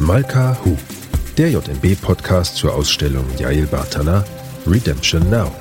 [0.00, 0.78] Malka Hu,
[1.36, 4.24] der JMB-Podcast zur Ausstellung Yael Bartana
[4.66, 5.52] Redemption Now.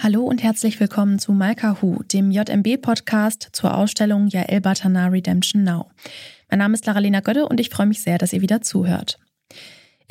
[0.00, 5.90] Hallo und herzlich willkommen zu Malka Hu, dem JMB-Podcast zur Ausstellung Yael Batana Redemption Now.
[6.48, 9.18] Mein Name ist Lara-Lena Götte und ich freue mich sehr, dass ihr wieder zuhört.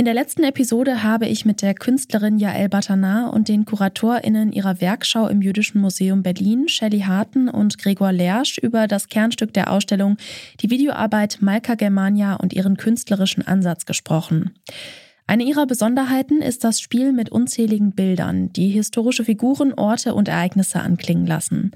[0.02, 4.82] In der letzten Episode habe ich mit der Künstlerin Jael Batana und den KuratorInnen ihrer
[4.82, 10.18] Werkschau im Jüdischen Museum Berlin, Shelley Harten und Gregor Lersch, über das Kernstück der Ausstellung,
[10.60, 14.56] die Videoarbeit Malka Germania und ihren künstlerischen Ansatz gesprochen.
[15.28, 20.80] Eine ihrer Besonderheiten ist das Spiel mit unzähligen Bildern, die historische Figuren, Orte und Ereignisse
[20.80, 21.74] anklingen lassen.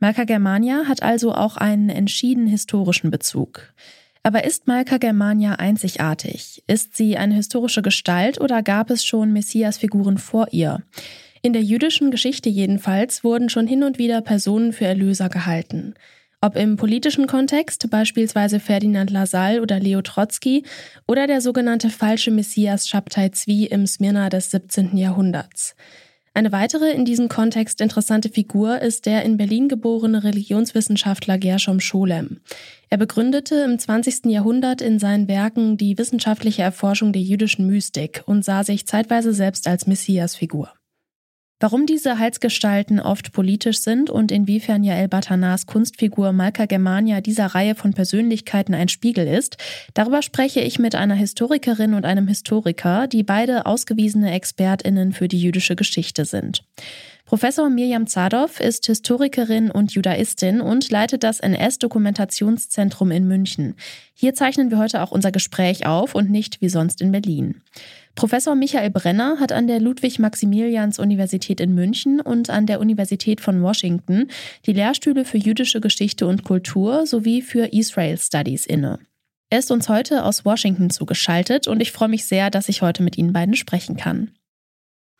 [0.00, 3.72] Malka Germania hat also auch einen entschieden historischen Bezug.
[4.22, 6.62] Aber ist Malka Germania einzigartig?
[6.66, 10.82] Ist sie eine historische Gestalt oder gab es schon Messias-Figuren vor ihr?
[11.42, 15.94] In der jüdischen Geschichte jedenfalls wurden schon hin und wieder Personen für Erlöser gehalten.
[16.42, 20.64] Ob im politischen Kontext, beispielsweise Ferdinand Lassalle oder Leo Trotzki,
[21.06, 24.96] oder der sogenannte falsche Messias Shabtai Zvi im Smyrna des 17.
[24.96, 25.74] Jahrhunderts.
[26.32, 32.40] Eine weitere in diesem Kontext interessante Figur ist der in Berlin geborene Religionswissenschaftler Gershom Scholem.
[32.88, 34.26] Er begründete im 20.
[34.26, 39.66] Jahrhundert in seinen Werken die wissenschaftliche Erforschung der jüdischen Mystik und sah sich zeitweise selbst
[39.66, 40.72] als Messiasfigur.
[41.62, 47.74] Warum diese Heilsgestalten oft politisch sind und inwiefern Jael Batanas Kunstfigur Malka Germania dieser Reihe
[47.74, 49.58] von Persönlichkeiten ein Spiegel ist,
[49.92, 55.38] darüber spreche ich mit einer Historikerin und einem Historiker, die beide ausgewiesene ExpertInnen für die
[55.38, 56.64] jüdische Geschichte sind.
[57.26, 63.76] Professor Mirjam Zadow ist Historikerin und Judaistin und leitet das NS-Dokumentationszentrum in München.
[64.14, 67.60] Hier zeichnen wir heute auch unser Gespräch auf und nicht wie sonst in Berlin.
[68.20, 74.26] Professor Michael Brenner hat an der Ludwig-Maximilians-Universität in München und an der Universität von Washington
[74.66, 78.98] die Lehrstühle für jüdische Geschichte und Kultur sowie für Israel Studies inne.
[79.48, 83.02] Er ist uns heute aus Washington zugeschaltet und ich freue mich sehr, dass ich heute
[83.02, 84.32] mit Ihnen beiden sprechen kann.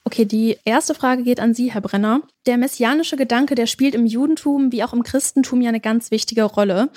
[0.05, 2.21] Okay, die erste Frage geht an Sie, Herr Brenner.
[2.47, 6.45] Der messianische Gedanke, der spielt im Judentum wie auch im Christentum ja eine ganz wichtige
[6.45, 6.91] Rolle.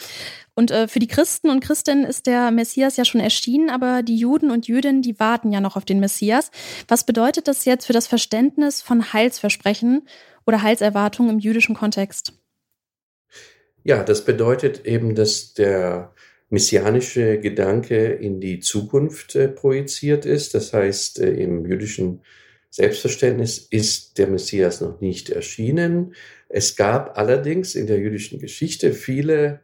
[0.55, 4.17] Und äh, für die Christen und Christinnen ist der Messias ja schon erschienen, aber die
[4.17, 6.51] Juden und Jüdinnen, die warten ja noch auf den Messias.
[6.87, 10.07] Was bedeutet das jetzt für das Verständnis von Heilsversprechen
[10.45, 12.33] oder Heilserwartung im jüdischen Kontext?
[13.83, 16.13] Ja, das bedeutet eben, dass der
[16.49, 20.53] messianische Gedanke in die Zukunft äh, projiziert ist.
[20.53, 22.21] Das heißt, äh, im jüdischen
[22.69, 26.13] Selbstverständnis ist der Messias noch nicht erschienen.
[26.49, 29.61] Es gab allerdings in der jüdischen Geschichte viele,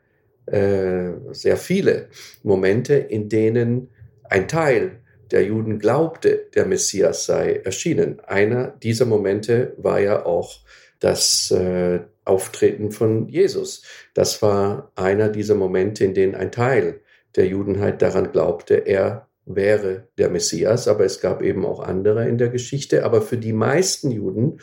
[0.51, 2.07] äh, sehr viele
[2.43, 3.89] Momente, in denen
[4.23, 4.99] ein Teil
[5.31, 8.19] der Juden glaubte, der Messias sei erschienen.
[8.21, 10.59] Einer dieser Momente war ja auch
[10.99, 13.83] das äh, Auftreten von Jesus.
[14.13, 17.01] Das war einer dieser Momente, in denen ein Teil
[17.35, 22.37] der Judenheit daran glaubte, er wäre der Messias, aber es gab eben auch andere in
[22.37, 23.03] der Geschichte.
[23.03, 24.59] Aber für die meisten Juden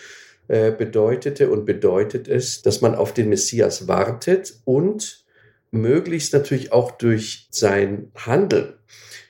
[0.49, 5.26] äh, bedeutete und bedeutet es, dass man auf den Messias wartet und
[5.77, 8.75] möglichst natürlich auch durch sein Handeln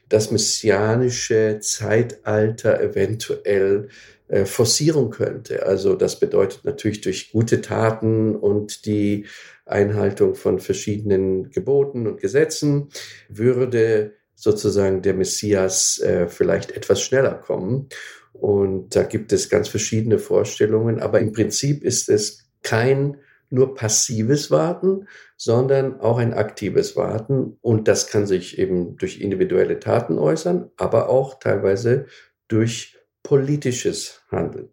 [0.08, 3.88] das messianische Zeitalter eventuell
[4.28, 5.66] äh, forcieren könnte.
[5.66, 9.26] Also das bedeutet natürlich durch gute Taten und die
[9.64, 12.88] Einhaltung von verschiedenen Geboten und Gesetzen
[13.28, 17.88] würde sozusagen der Messias äh, vielleicht etwas schneller kommen.
[18.32, 23.16] Und da gibt es ganz verschiedene Vorstellungen, aber im Prinzip ist es kein
[23.50, 27.56] nur passives Warten, sondern auch ein aktives Warten.
[27.60, 32.06] Und das kann sich eben durch individuelle Taten äußern, aber auch teilweise
[32.48, 34.70] durch politisches Handeln.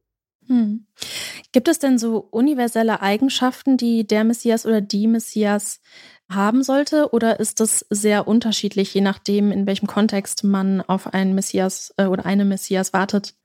[0.48, 0.86] Hm.
[1.52, 5.80] Gibt es denn so universelle Eigenschaften, die der Messias oder die Messias
[6.30, 7.10] haben sollte?
[7.14, 12.06] Oder ist das sehr unterschiedlich, je nachdem, in welchem Kontext man auf einen Messias äh,
[12.06, 13.36] oder eine Messias wartet?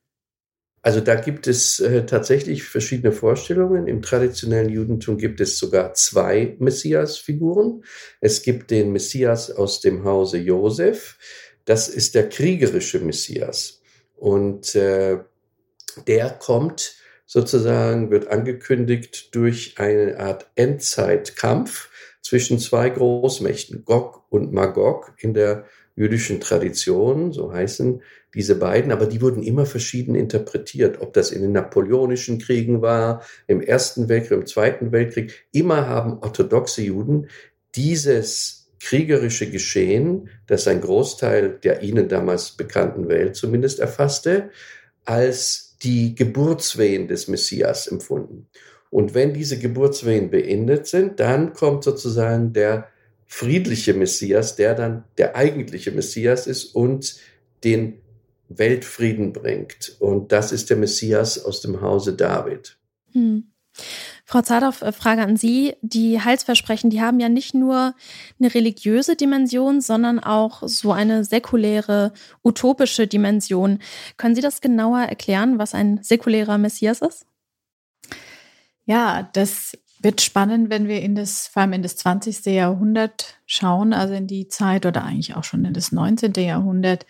[0.82, 3.86] Also da gibt es äh, tatsächlich verschiedene Vorstellungen.
[3.86, 7.84] Im traditionellen Judentum gibt es sogar zwei Messias-Figuren.
[8.20, 11.18] Es gibt den Messias aus dem Hause Josef.
[11.64, 13.82] Das ist der kriegerische Messias.
[14.16, 15.18] Und äh,
[16.06, 16.94] der kommt
[17.26, 21.90] sozusagen, wird angekündigt durch eine Art Endzeitkampf
[22.22, 25.64] zwischen zwei Großmächten, Gog und Magog in der
[25.98, 28.02] jüdischen Tradition, so heißen
[28.34, 33.22] diese beiden, aber die wurden immer verschieden interpretiert, ob das in den napoleonischen Kriegen war,
[33.46, 35.46] im Ersten Weltkrieg, im Zweiten Weltkrieg.
[35.50, 37.28] Immer haben orthodoxe Juden
[37.74, 44.50] dieses kriegerische Geschehen, das ein Großteil der ihnen damals bekannten Welt zumindest erfasste,
[45.04, 48.46] als die Geburtswehen des Messias empfunden.
[48.90, 52.88] Und wenn diese Geburtswehen beendet sind, dann kommt sozusagen der
[53.28, 57.16] friedliche Messias, der dann der eigentliche Messias ist und
[57.62, 58.00] den
[58.48, 59.96] Weltfrieden bringt.
[60.00, 62.78] Und das ist der Messias aus dem Hause David.
[63.12, 63.44] Hm.
[64.24, 65.76] Frau Zadow, äh, Frage an Sie.
[65.82, 67.94] Die Heilsversprechen, die haben ja nicht nur
[68.40, 73.78] eine religiöse Dimension, sondern auch so eine säkuläre, utopische Dimension.
[74.16, 77.26] Können Sie das genauer erklären, was ein säkulärer Messias ist?
[78.86, 82.46] Ja, das wird spannend, wenn wir in das, vor allem in das 20.
[82.46, 86.32] Jahrhundert schauen, also in die Zeit oder eigentlich auch schon in das 19.
[86.34, 87.06] Jahrhundert,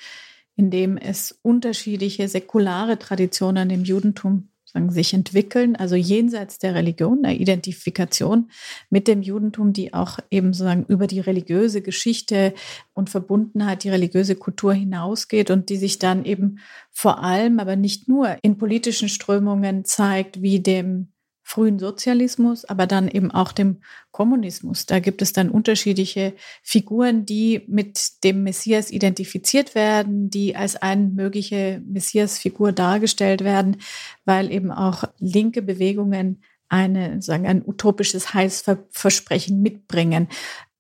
[0.57, 7.23] in dem es unterschiedliche säkulare Traditionen im Judentum sagen, sich entwickeln, also jenseits der Religion,
[7.23, 8.51] der Identifikation
[8.91, 12.55] mit dem Judentum, die auch eben sozusagen über die religiöse Geschichte
[12.95, 16.59] und Verbundenheit, die religiöse Kultur hinausgeht und die sich dann eben
[16.91, 21.09] vor allem, aber nicht nur in politischen Strömungen zeigt, wie dem
[21.49, 23.79] frühen Sozialismus, aber dann eben auch dem
[24.11, 24.85] Kommunismus.
[24.85, 31.07] Da gibt es dann unterschiedliche Figuren, die mit dem Messias identifiziert werden, die als eine
[31.07, 33.79] mögliche Messiasfigur dargestellt werden,
[34.27, 40.29] weil eben auch linke Bewegungen eine, sagen, ein utopisches Heilsversprechen mitbringen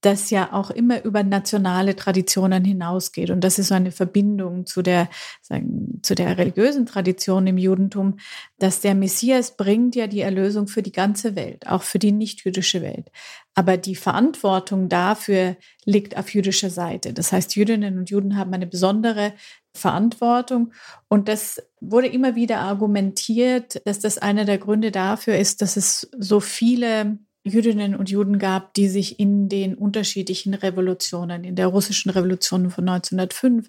[0.00, 3.30] das ja auch immer über nationale Traditionen hinausgeht.
[3.30, 5.08] Und das ist so eine Verbindung zu der,
[5.42, 8.18] sagen, zu der religiösen Tradition im Judentum,
[8.58, 12.80] dass der Messias bringt ja die Erlösung für die ganze Welt, auch für die nichtjüdische
[12.80, 13.10] Welt.
[13.54, 17.12] Aber die Verantwortung dafür liegt auf jüdischer Seite.
[17.12, 19.32] Das heißt, Jüdinnen und Juden haben eine besondere
[19.74, 20.72] Verantwortung.
[21.08, 26.08] Und das wurde immer wieder argumentiert, dass das einer der Gründe dafür ist, dass es
[26.16, 27.18] so viele
[27.48, 32.88] Jüdinnen und Juden gab, die sich in den unterschiedlichen Revolutionen, in der russischen Revolution von
[32.88, 33.68] 1905,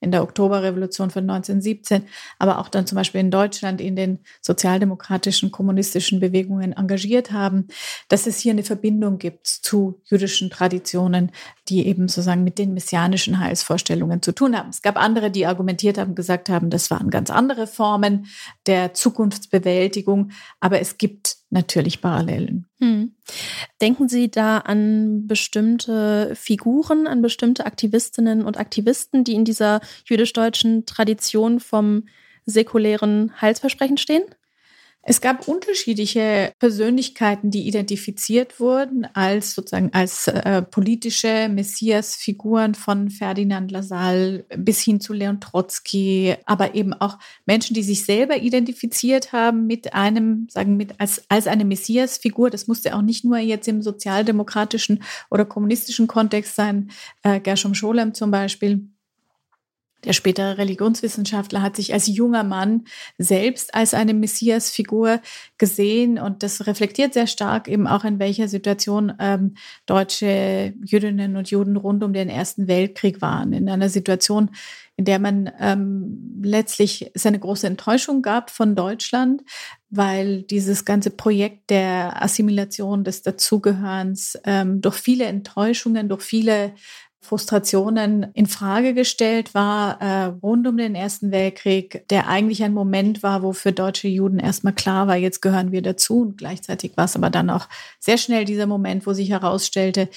[0.00, 2.04] in der Oktoberrevolution von 1917,
[2.38, 7.68] aber auch dann zum Beispiel in Deutschland in den sozialdemokratischen, kommunistischen Bewegungen engagiert haben,
[8.08, 11.32] dass es hier eine Verbindung gibt zu jüdischen Traditionen,
[11.68, 14.70] die eben sozusagen mit den messianischen Heilsvorstellungen zu tun haben.
[14.70, 18.26] Es gab andere, die argumentiert haben, gesagt haben, das waren ganz andere Formen
[18.66, 20.30] der Zukunftsbewältigung,
[20.60, 22.66] aber es gibt natürlich Parallelen.
[22.78, 23.12] Hm.
[23.80, 30.86] Denken Sie da an bestimmte Figuren, an bestimmte Aktivistinnen und Aktivisten, die in dieser jüdisch-deutschen
[30.86, 32.04] Tradition vom
[32.44, 34.24] säkulären Heilsversprechen stehen?
[35.08, 43.70] Es gab unterschiedliche Persönlichkeiten, die identifiziert wurden als sozusagen als äh, politische Messias-Figuren von Ferdinand
[43.70, 49.68] Lassalle bis hin zu Leon Trotzki, aber eben auch Menschen, die sich selber identifiziert haben
[49.68, 52.50] mit einem, sagen mit als als eine Messias-Figur.
[52.50, 56.90] Das musste auch nicht nur jetzt im sozialdemokratischen oder kommunistischen Kontext sein.
[57.22, 58.88] Äh, Gershom Scholem zum Beispiel
[60.04, 62.84] der spätere Religionswissenschaftler hat sich als junger Mann
[63.18, 65.20] selbst als eine Messiasfigur
[65.58, 69.54] gesehen und das reflektiert sehr stark eben auch in welcher Situation ähm,
[69.86, 73.52] deutsche Jüdinnen und Juden rund um den Ersten Weltkrieg waren.
[73.52, 74.50] In einer Situation,
[74.96, 79.42] in der man ähm, letztlich es eine große Enttäuschung gab von Deutschland,
[79.90, 86.74] weil dieses ganze Projekt der Assimilation, des Dazugehörens ähm, durch viele Enttäuschungen, durch viele
[87.20, 93.22] Frustrationen in Frage gestellt war äh, rund um den Ersten Weltkrieg, der eigentlich ein Moment
[93.22, 96.20] war, wo für deutsche Juden erstmal klar war, jetzt gehören wir dazu.
[96.20, 97.68] Und gleichzeitig war es aber dann auch
[97.98, 100.08] sehr schnell dieser Moment, wo sich herausstellte,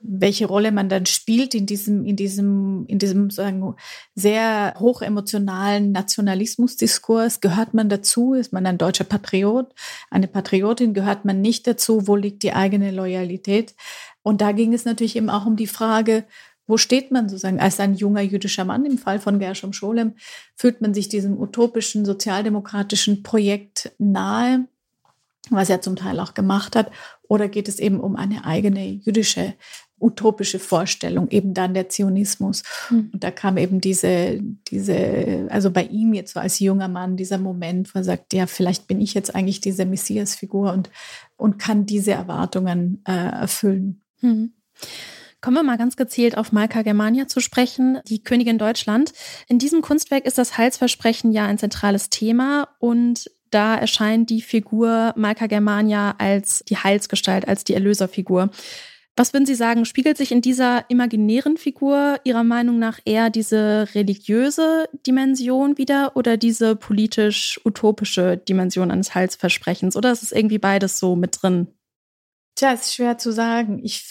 [0.00, 3.74] welche Rolle man dann spielt in diesem, in diesem, in diesem sagen,
[4.14, 7.40] sehr hochemotionalen Nationalismusdiskurs.
[7.40, 8.34] Gehört man dazu?
[8.34, 9.74] Ist man ein deutscher Patriot?
[10.10, 10.94] Eine Patriotin?
[10.94, 12.06] Gehört man nicht dazu?
[12.06, 13.74] Wo liegt die eigene Loyalität?
[14.22, 16.24] Und da ging es natürlich eben auch um die Frage,
[16.68, 18.84] wo steht man sozusagen als ein junger jüdischer Mann?
[18.84, 20.14] Im Fall von Gershom Scholem
[20.54, 24.66] fühlt man sich diesem utopischen sozialdemokratischen Projekt nahe,
[25.50, 26.92] was er zum Teil auch gemacht hat?
[27.26, 29.54] Oder geht es eben um eine eigene jüdische
[30.00, 32.62] utopische Vorstellung, eben dann der Zionismus.
[32.90, 33.10] Mhm.
[33.12, 37.38] Und da kam eben diese, diese, also bei ihm jetzt so als junger Mann dieser
[37.38, 40.90] Moment, wo er sagt, ja, vielleicht bin ich jetzt eigentlich diese Messias-Figur und,
[41.36, 44.02] und kann diese Erwartungen äh, erfüllen.
[44.20, 44.52] Mhm.
[45.40, 49.12] Kommen wir mal ganz gezielt auf Malka Germania zu sprechen, die Königin Deutschland.
[49.46, 55.12] In diesem Kunstwerk ist das Heilsversprechen ja ein zentrales Thema und da erscheint die Figur
[55.16, 58.50] Malka Germania als die Heilsgestalt, als die Erlöserfigur.
[59.16, 63.88] Was würden Sie sagen, spiegelt sich in dieser imaginären Figur Ihrer Meinung nach eher diese
[63.94, 69.96] religiöse Dimension wieder oder diese politisch-utopische Dimension eines Heilsversprechens?
[69.96, 71.68] Oder ist es irgendwie beides so mit drin?
[72.54, 73.80] Tja, ist schwer zu sagen.
[73.82, 74.04] Ich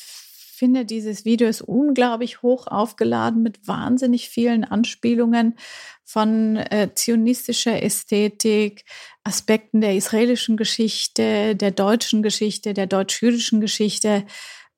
[0.57, 5.55] finde, dieses Video ist unglaublich hoch aufgeladen mit wahnsinnig vielen Anspielungen
[6.03, 8.85] von äh, zionistischer Ästhetik,
[9.23, 14.25] Aspekten der israelischen Geschichte, der deutschen Geschichte, der deutsch-jüdischen Geschichte.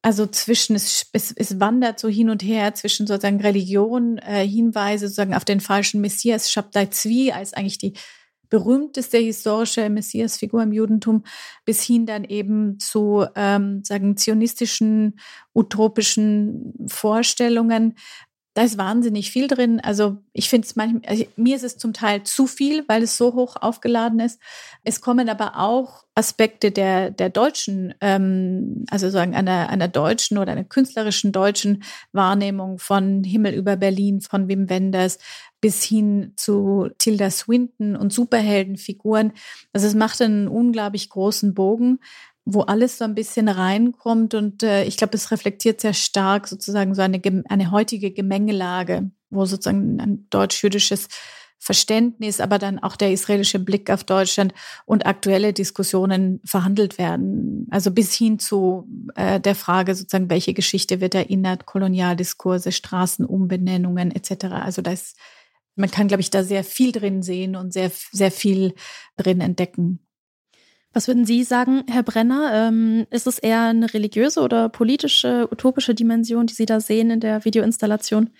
[0.02, 5.08] Also zwischen, es, es, es wandert so hin und her zwischen sozusagen Religion, äh, Hinweise
[5.08, 7.94] sozusagen auf den falschen Messias, Shabtai Zvi als eigentlich die
[8.50, 11.24] berühmteste historische Messiasfigur im Judentum,
[11.65, 15.20] bis hin dann eben zu ähm, sagen zionistischen
[15.53, 17.96] utopischen Vorstellungen.
[18.56, 19.79] Da ist wahnsinnig viel drin.
[19.79, 23.15] Also ich finde es manchmal, also mir ist es zum Teil zu viel, weil es
[23.15, 24.41] so hoch aufgeladen ist.
[24.84, 30.51] Es kommen aber auch Aspekte der, der deutschen, ähm, also sagen einer, einer deutschen oder
[30.51, 35.20] einer künstlerischen deutschen Wahrnehmung von Himmel über Berlin, von Wim Wenders,
[35.62, 39.34] bis hin zu Tilda Swinton und Superheldenfiguren.
[39.74, 42.00] Also es macht einen unglaublich großen Bogen,
[42.53, 46.96] wo alles so ein bisschen reinkommt und äh, ich glaube, es reflektiert sehr stark sozusagen
[46.96, 51.08] so eine, eine heutige Gemengelage, wo sozusagen ein deutsch-jüdisches
[51.62, 54.53] Verständnis, aber dann auch der israelische Blick auf Deutschland
[54.86, 57.68] und aktuelle Diskussionen verhandelt werden.
[57.70, 64.46] Also bis hin zu äh, der Frage sozusagen, welche Geschichte wird erinnert, Kolonialdiskurse, Straßenumbenennungen etc.
[64.46, 65.18] Also da ist
[65.75, 68.74] man kann, glaube ich, da sehr viel drin sehen und sehr, sehr viel
[69.15, 70.00] drin entdecken.
[70.93, 72.51] Was würden Sie sagen, Herr Brenner?
[72.53, 77.19] Ähm, ist es eher eine religiöse oder politische, utopische Dimension, die Sie da sehen in
[77.19, 78.31] der Videoinstallation?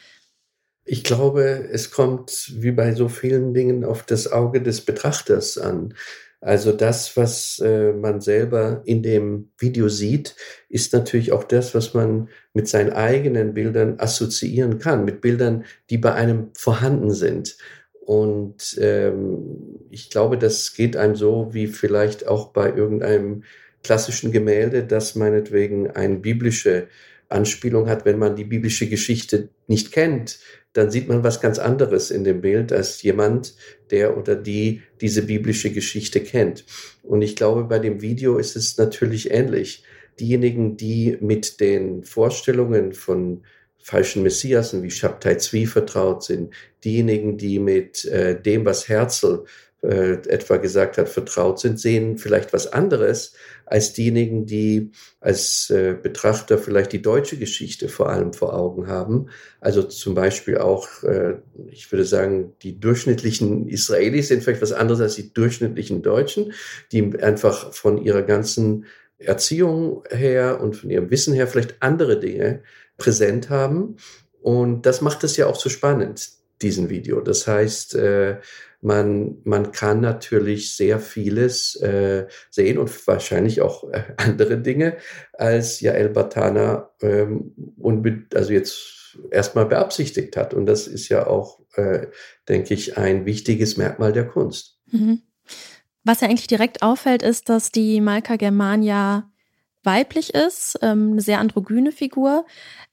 [0.84, 5.94] Ich glaube, es kommt wie bei so vielen Dingen auf das Auge des Betrachters an.
[6.42, 10.36] Also das, was äh, man selber in dem Video sieht,
[10.70, 15.98] ist natürlich auch das, was man mit seinen eigenen Bildern assoziieren kann, mit Bildern, die
[15.98, 17.58] bei einem vorhanden sind.
[18.06, 23.44] Und ähm, ich glaube, das geht einem so wie vielleicht auch bei irgendeinem
[23.84, 26.88] klassischen Gemälde, das meinetwegen eine biblische
[27.30, 30.40] Anspielung hat, wenn man die biblische Geschichte nicht kennt,
[30.74, 33.56] dann sieht man was ganz anderes in dem Bild als jemand,
[33.92, 36.66] der oder die diese biblische Geschichte kennt.
[37.04, 39.84] Und ich glaube, bei dem Video ist es natürlich ähnlich.
[40.20, 43.44] Diejenigen, die mit den Vorstellungen von
[43.78, 46.54] falschen Messiasen wie Shabtai Zvi vertraut sind,
[46.84, 49.46] diejenigen, die mit äh, dem, was Herzl
[49.82, 53.34] äh, etwa gesagt hat, vertraut sind, sehen vielleicht was anderes
[53.66, 59.30] als diejenigen, die als äh, Betrachter vielleicht die deutsche Geschichte vor allem vor Augen haben.
[59.62, 61.36] Also zum Beispiel auch, äh,
[61.68, 66.54] ich würde sagen, die durchschnittlichen Israelis sind vielleicht was anderes als die durchschnittlichen Deutschen,
[66.92, 68.86] die einfach von ihrer ganzen
[69.18, 72.64] Erziehung her und von ihrem Wissen her vielleicht andere Dinge
[72.98, 73.98] präsent haben.
[74.42, 77.22] Und das macht es ja auch so spannend, diesen Video.
[77.22, 78.40] Das heißt, äh,
[78.82, 84.98] man, man kann natürlich sehr vieles äh, sehen und wahrscheinlich auch äh, andere Dinge,
[85.34, 87.54] als Jael Batana ähm,
[88.34, 90.54] also jetzt erstmal beabsichtigt hat.
[90.54, 92.08] Und das ist ja auch, äh,
[92.48, 94.80] denke ich, ein wichtiges Merkmal der Kunst.
[94.92, 95.22] Mhm.
[96.04, 99.30] Was ja eigentlich direkt auffällt, ist, dass die Malka Germania
[99.84, 102.46] weiblich ist, ähm, eine sehr androgyne Figur.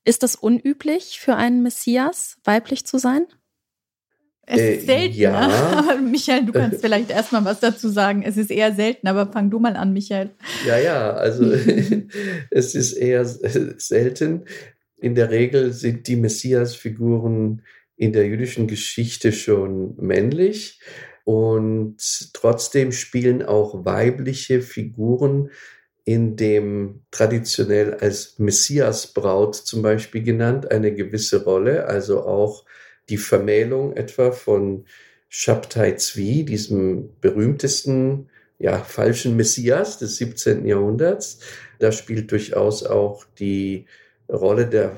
[0.04, 3.26] Ist das unüblich für einen Messias, weiblich zu sein?
[4.46, 5.18] Es ist äh, selten.
[5.18, 5.32] Ja.
[5.76, 8.22] Aber Michael, du kannst vielleicht erstmal was dazu sagen.
[8.22, 10.30] Es ist eher selten, aber fang du mal an, Michael.
[10.66, 11.52] Ja, ja, also
[12.50, 14.44] es ist eher selten.
[14.98, 17.62] In der Regel sind die Messias-Figuren
[17.96, 20.80] in der jüdischen Geschichte schon männlich
[21.24, 21.96] und
[22.34, 25.50] trotzdem spielen auch weibliche Figuren
[26.04, 32.64] in dem traditionell als Messiasbraut zum Beispiel genannt eine gewisse Rolle, also auch
[33.08, 34.84] die Vermählung etwa von
[35.28, 40.66] Shabtai Zvi, diesem berühmtesten, ja, falschen Messias des 17.
[40.66, 41.40] Jahrhunderts.
[41.78, 43.86] Da spielt durchaus auch die
[44.28, 44.96] Rolle der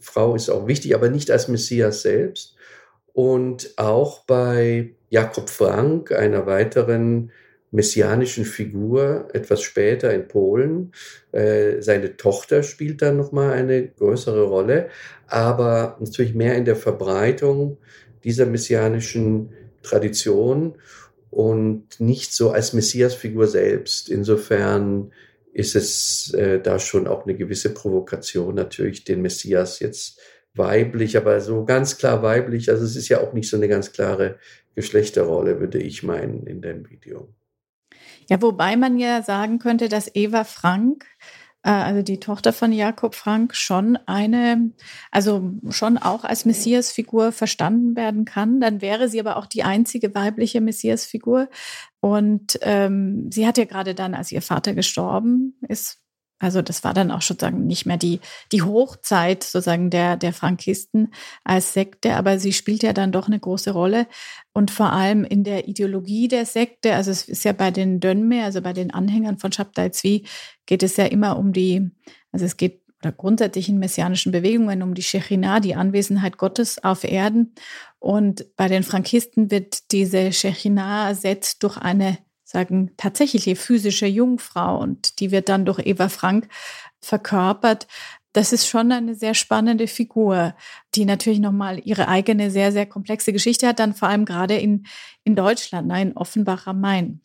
[0.00, 2.56] Frau ist auch wichtig, aber nicht als Messias selbst.
[3.12, 7.32] Und auch bei Jakob Frank, einer weiteren
[7.70, 10.92] messianischen Figur, etwas später in Polen.
[11.32, 14.88] Äh, seine Tochter spielt dann nochmal eine größere Rolle,
[15.26, 17.78] aber natürlich mehr in der Verbreitung
[18.24, 19.50] dieser messianischen
[19.82, 20.74] Tradition
[21.30, 24.08] und nicht so als Messiasfigur selbst.
[24.08, 25.12] Insofern
[25.52, 30.20] ist es äh, da schon auch eine gewisse Provokation, natürlich den Messias jetzt
[30.54, 32.68] weiblich, aber so ganz klar weiblich.
[32.70, 34.38] Also es ist ja auch nicht so eine ganz klare
[34.74, 37.32] Geschlechterrolle, würde ich meinen, in dem Video.
[38.30, 41.04] Ja, wobei man ja sagen könnte, dass Eva Frank,
[41.64, 44.70] äh, also die Tochter von Jakob Frank, schon eine,
[45.10, 48.60] also schon auch als Messiasfigur verstanden werden kann.
[48.60, 51.48] Dann wäre sie aber auch die einzige weibliche Messiasfigur.
[51.98, 55.98] Und ähm, sie hat ja gerade dann, als ihr Vater gestorben ist,
[56.40, 58.18] Also das war dann auch sozusagen nicht mehr die,
[58.50, 61.12] die Hochzeit sozusagen der, der Frankisten
[61.44, 64.06] als Sekte, aber sie spielt ja dann doch eine große Rolle.
[64.52, 68.42] Und vor allem in der Ideologie der Sekte, also es ist ja bei den Dönme,
[68.42, 70.24] also bei den Anhängern von Shabtai Zvi,
[70.64, 71.90] geht es ja immer um die,
[72.32, 77.04] also es geht oder grundsätzlich in messianischen Bewegungen um die Shechinah, die Anwesenheit Gottes auf
[77.04, 77.54] Erden.
[77.98, 82.18] Und bei den Frankisten wird diese Shechinah ersetzt durch eine
[82.50, 86.48] sagen, tatsächliche physische Jungfrau und die wird dann durch Eva Frank
[87.00, 87.86] verkörpert.
[88.32, 90.54] Das ist schon eine sehr spannende Figur,
[90.94, 94.86] die natürlich nochmal ihre eigene sehr, sehr komplexe Geschichte hat, dann vor allem gerade in,
[95.24, 97.20] in Deutschland, ne, in Offenbach am Main.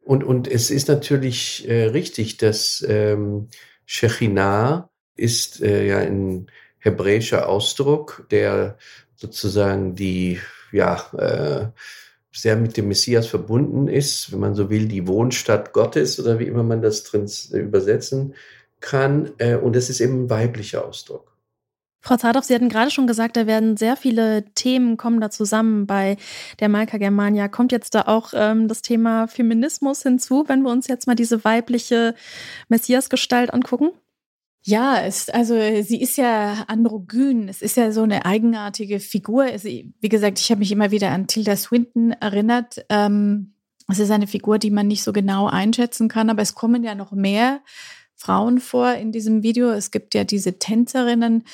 [0.00, 3.48] Und, und es ist natürlich äh, richtig, dass ähm,
[3.84, 6.46] Shechinah ist äh, ja ein
[6.78, 8.78] hebräischer Ausdruck, der
[9.16, 10.38] sozusagen die
[10.70, 11.68] ja, äh,
[12.36, 16.46] sehr mit dem Messias verbunden ist, wenn man so will, die Wohnstadt Gottes oder wie
[16.46, 18.34] immer man das drin übersetzen
[18.80, 19.32] kann.
[19.38, 21.36] Äh, und das ist eben ein weiblicher Ausdruck.
[22.00, 25.88] Frau Zadow, Sie hatten gerade schon gesagt, da werden sehr viele Themen kommen da zusammen
[25.88, 26.16] bei
[26.60, 27.48] der Malka Germania.
[27.48, 31.44] Kommt jetzt da auch ähm, das Thema Feminismus hinzu, wenn wir uns jetzt mal diese
[31.44, 32.14] weibliche
[32.68, 33.90] Messiasgestalt angucken?
[34.68, 37.48] Ja, es, also sie ist ja androgyn.
[37.48, 39.46] Es ist ja so eine eigenartige Figur.
[39.46, 42.84] Es, wie gesagt, ich habe mich immer wieder an Tilda Swinton erinnert.
[42.88, 43.54] Ähm,
[43.88, 46.96] es ist eine Figur, die man nicht so genau einschätzen kann, aber es kommen ja
[46.96, 47.60] noch mehr
[48.16, 49.70] Frauen vor in diesem Video.
[49.70, 51.44] Es gibt ja diese Tänzerinnen,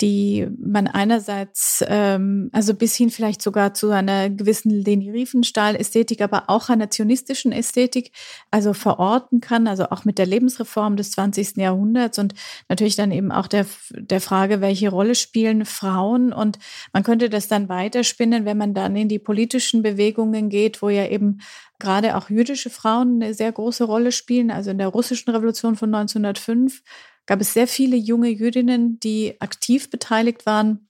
[0.00, 6.44] die man einerseits, ähm, also bis hin vielleicht sogar zu einer gewissen Leni Riefenstahl-Ästhetik, aber
[6.46, 8.12] auch einer zionistischen Ästhetik,
[8.50, 11.56] also verorten kann, also auch mit der Lebensreform des 20.
[11.56, 12.34] Jahrhunderts und
[12.68, 16.58] natürlich dann eben auch der, der Frage, welche Rolle spielen Frauen und
[16.92, 21.06] man könnte das dann weiterspinnen, wenn man dann in die politischen Bewegungen geht, wo ja
[21.06, 21.40] eben
[21.80, 25.94] gerade auch jüdische Frauen eine sehr große Rolle spielen, also in der russischen Revolution von
[25.94, 26.82] 1905
[27.28, 30.88] gab es sehr viele junge Jüdinnen, die aktiv beteiligt waren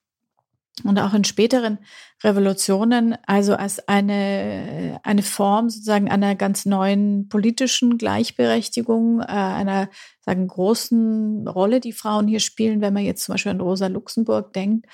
[0.84, 1.78] und auch in späteren
[2.22, 9.90] Revolutionen, also als eine, eine Form sozusagen einer ganz neuen politischen Gleichberechtigung, äh, einer
[10.20, 14.52] sagen, großen Rolle, die Frauen hier spielen, wenn man jetzt zum Beispiel an Rosa Luxemburg
[14.52, 14.86] denkt,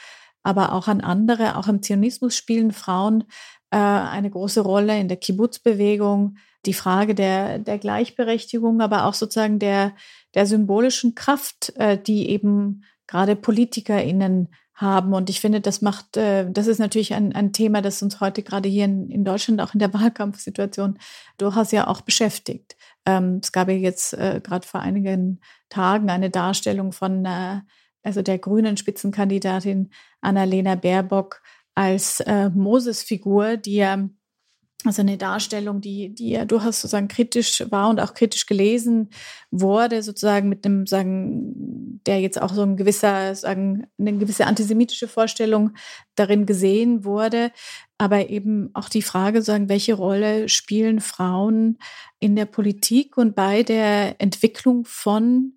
[0.42, 3.24] aber auch an andere, auch im Zionismus spielen Frauen
[3.70, 9.59] äh, eine große Rolle in der Kibbutz-Bewegung, die Frage der, der Gleichberechtigung, aber auch sozusagen
[9.59, 9.94] der,
[10.35, 15.14] der symbolischen Kraft, äh, die eben gerade PolitikerInnen haben.
[15.14, 18.42] Und ich finde, das macht, äh, das ist natürlich ein, ein Thema, das uns heute
[18.42, 20.98] gerade hier in, in Deutschland, auch in der Wahlkampfsituation,
[21.38, 22.77] durchaus ja auch beschäftigt.
[23.07, 27.61] Ähm, es gab ja jetzt äh, gerade vor einigen Tagen eine Darstellung von äh,
[28.03, 31.42] also der grünen Spitzenkandidatin Annalena Baerbock
[31.74, 34.09] als äh, Moses-Figur, die ja
[34.85, 39.09] also eine Darstellung, die, die ja durchaus sozusagen kritisch war und auch kritisch gelesen
[39.51, 45.09] wurde, sozusagen mit einem, sagen, der jetzt auch so ein gewisser, sagen, eine gewisse antisemitische
[45.09, 45.73] Vorstellung
[46.16, 47.51] darin gesehen wurde.
[47.97, 51.79] Aber eben auch die Frage, sagen, welche Rolle spielen Frauen
[52.20, 55.55] in der Politik und bei der Entwicklung von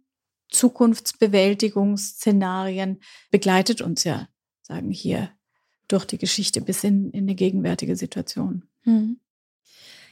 [0.50, 4.30] Zukunftsbewältigungsszenarien begleitet uns ja,
[4.62, 5.32] sagen hier,
[5.88, 8.66] durch die Geschichte bis in, in eine gegenwärtige Situation.
[8.84, 9.20] Mhm.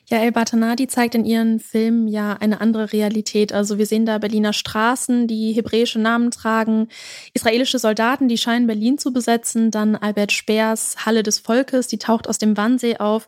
[0.08, 3.52] Ja, El Batanadi zeigt in ihren Filmen ja eine andere Realität.
[3.52, 6.90] Also wir sehen da Berliner Straßen, die hebräische Namen tragen,
[7.34, 12.30] israelische Soldaten, die scheinen Berlin zu besetzen, dann Albert Speers Halle des Volkes, die taucht
[12.30, 13.28] aus dem Wannsee auf.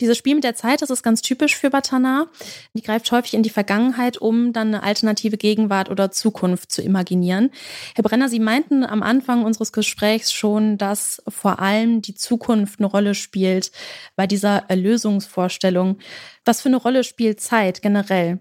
[0.00, 2.26] Dieses Spiel mit der Zeit, das ist ganz typisch für Batana.
[2.74, 7.52] Die greift häufig in die Vergangenheit, um dann eine alternative Gegenwart oder Zukunft zu imaginieren.
[7.94, 12.88] Herr Brenner, Sie meinten am Anfang unseres Gesprächs schon, dass vor allem die Zukunft eine
[12.88, 13.70] Rolle spielt
[14.16, 15.98] bei dieser Erlösungsvorstellung.
[16.44, 18.40] Was für eine Rolle spielt Zeit generell?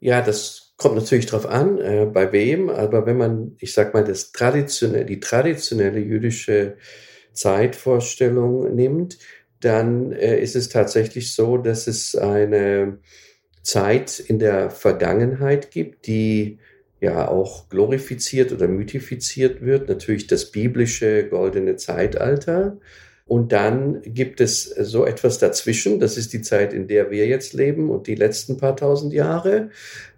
[0.00, 4.04] Ja, das kommt natürlich darauf an, äh, bei wem, aber wenn man, ich sag mal,
[4.04, 6.76] das traditionelle, die traditionelle jüdische
[7.32, 9.18] Zeitvorstellung nimmt,
[9.60, 12.98] dann äh, ist es tatsächlich so, dass es eine
[13.62, 16.58] Zeit in der Vergangenheit gibt, die
[17.00, 19.88] ja auch glorifiziert oder mythifiziert wird.
[19.88, 22.78] Natürlich das biblische goldene Zeitalter.
[23.26, 25.98] Und dann gibt es so etwas dazwischen.
[25.98, 29.70] Das ist die Zeit, in der wir jetzt leben und die letzten paar tausend Jahre.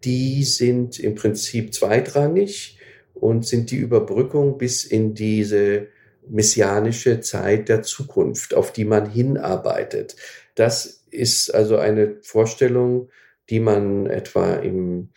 [0.03, 2.79] Die sind im Prinzip zweitrangig
[3.15, 5.87] und sind die Überbrückung bis in diese
[6.29, 10.17] messianische Zeit der Zukunft, auf die man hinarbeitet.
[10.57, 13.09] Das ist also eine Vorstellung,
[13.49, 15.11] die man etwa im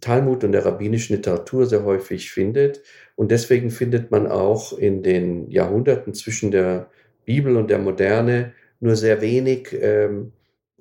[0.00, 2.82] Talmud und der rabbinischen Literatur sehr häufig findet.
[3.16, 6.90] Und deswegen findet man auch in den Jahrhunderten zwischen der
[7.24, 10.32] Bibel und der Moderne nur sehr wenig ähm,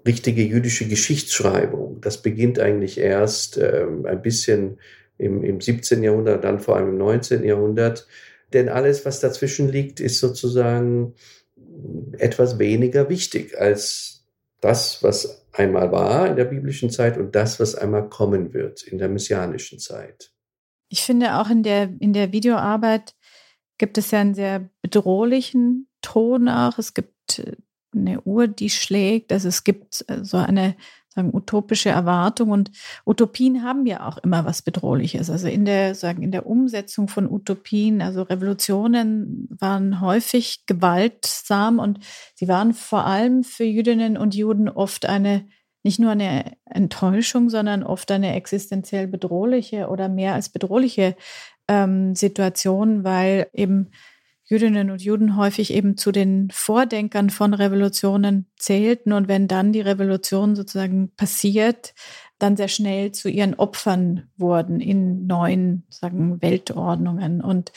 [0.06, 2.02] richtige jüdische Geschichtsschreibung.
[2.02, 4.80] Das beginnt eigentlich erst ähm, ein bisschen
[5.18, 6.04] im, im 17.
[6.04, 7.44] Jahrhundert, dann vor allem im 19.
[7.44, 8.08] Jahrhundert.
[8.52, 11.14] Denn alles, was dazwischen liegt, ist sozusagen
[12.18, 14.26] etwas weniger wichtig als
[14.62, 18.98] das, was einmal war in der biblischen Zeit und das, was einmal kommen wird in
[18.98, 20.32] der messianischen Zeit.
[20.90, 23.16] Ich finde auch in der, in der Videoarbeit
[23.78, 26.78] gibt es ja einen sehr bedrohlichen Ton auch.
[26.78, 27.56] Es gibt äh,
[27.96, 29.32] eine Uhr, die schlägt.
[29.32, 30.76] Also es gibt äh, so eine
[31.14, 32.72] sagen, utopische Erwartung und
[33.06, 35.30] Utopien haben ja auch immer was Bedrohliches.
[35.30, 42.00] Also in der, sagen, in der Umsetzung von Utopien, also Revolutionen waren häufig gewaltsam und
[42.36, 45.48] sie waren vor allem für Jüdinnen und Juden oft eine,
[45.84, 51.16] nicht nur eine Enttäuschung, sondern oft eine existenziell bedrohliche oder mehr als bedrohliche
[51.68, 53.92] ähm, Situation, weil eben
[54.54, 59.82] Jüdinnen und Juden häufig eben zu den Vordenkern von Revolutionen zählten und wenn dann die
[59.82, 61.96] Revolution sozusagen passiert,
[62.38, 67.72] dann sehr schnell zu ihren Opfern wurden in neuen sagen Weltordnungen und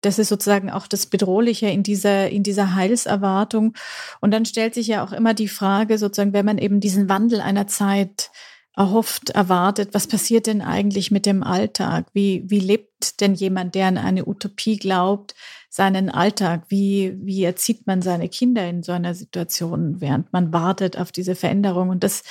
[0.00, 3.74] das ist sozusagen auch das Bedrohliche in dieser, in dieser Heilserwartung.
[4.20, 7.40] Und dann stellt sich ja auch immer die Frage, sozusagen, wenn man eben diesen Wandel
[7.40, 8.30] einer Zeit
[8.76, 12.06] erhofft, erwartet, was passiert denn eigentlich mit dem Alltag?
[12.12, 15.34] Wie, wie lebt denn jemand, der an eine Utopie glaubt,
[15.76, 16.64] seinen Alltag?
[16.68, 21.34] Wie, wie erzieht man seine Kinder in so einer Situation, während man wartet auf diese
[21.34, 21.90] Veränderung?
[21.90, 22.22] Und das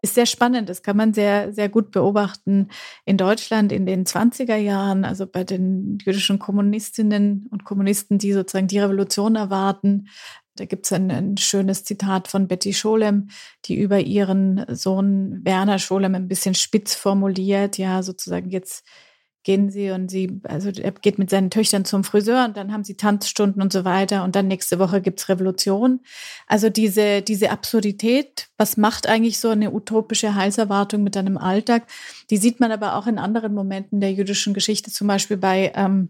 [0.00, 0.70] ist sehr spannend.
[0.70, 2.68] Das kann man sehr, sehr gut beobachten
[3.04, 8.68] in Deutschland in den 20er Jahren, also bei den jüdischen Kommunistinnen und Kommunisten, die sozusagen
[8.68, 10.08] die Revolution erwarten,
[10.56, 13.28] da gibt es ein, ein, schönes Zitat von Betty Scholem,
[13.64, 18.86] die über ihren Sohn Werner Scholem ein bisschen spitz formuliert, ja, sozusagen jetzt
[19.44, 22.82] gehen sie und sie, also er geht mit seinen Töchtern zum Friseur und dann haben
[22.82, 26.00] sie Tanzstunden und so weiter und dann nächste Woche gibt's Revolution.
[26.46, 31.84] Also diese, diese Absurdität, was macht eigentlich so eine utopische Heilserwartung mit einem Alltag,
[32.30, 36.08] die sieht man aber auch in anderen Momenten der jüdischen Geschichte, zum Beispiel bei ähm,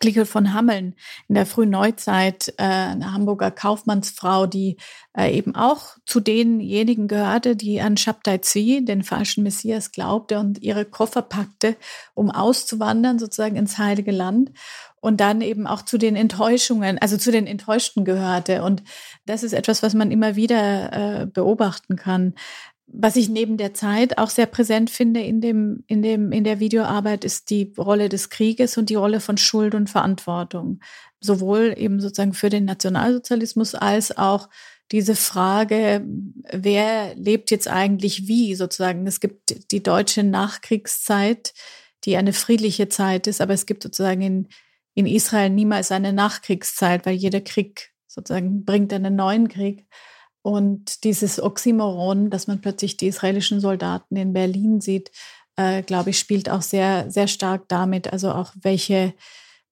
[0.00, 0.96] Glickel von Hammeln
[1.28, 4.78] in der frühen Neuzeit, äh, eine Hamburger Kaufmannsfrau, die
[5.16, 10.62] äh, eben auch zu denjenigen gehörte, die an Shabtai Tzvi, den falschen Messias, glaubte und
[10.62, 11.76] ihre Koffer packte,
[12.14, 14.50] um auszuwandern sozusagen ins Heilige Land
[15.00, 18.62] und dann eben auch zu den Enttäuschungen, also zu den Enttäuschten gehörte.
[18.62, 18.82] Und
[19.26, 22.34] das ist etwas, was man immer wieder äh, beobachten kann.
[22.92, 26.58] Was ich neben der Zeit auch sehr präsent finde in, dem, in, dem, in der
[26.58, 30.80] Videoarbeit, ist die Rolle des Krieges und die Rolle von Schuld und Verantwortung.
[31.20, 34.48] Sowohl eben sozusagen für den Nationalsozialismus als auch
[34.92, 36.04] diese Frage,
[36.50, 39.06] wer lebt jetzt eigentlich wie sozusagen.
[39.06, 41.54] Es gibt die deutsche Nachkriegszeit,
[42.04, 44.48] die eine friedliche Zeit ist, aber es gibt sozusagen in,
[44.94, 49.86] in Israel niemals eine Nachkriegszeit, weil jeder Krieg sozusagen bringt einen neuen Krieg.
[50.42, 55.10] Und dieses Oxymoron, dass man plötzlich die israelischen Soldaten in Berlin sieht,
[55.56, 59.12] äh, glaube ich, spielt auch sehr, sehr stark damit, also auch welche,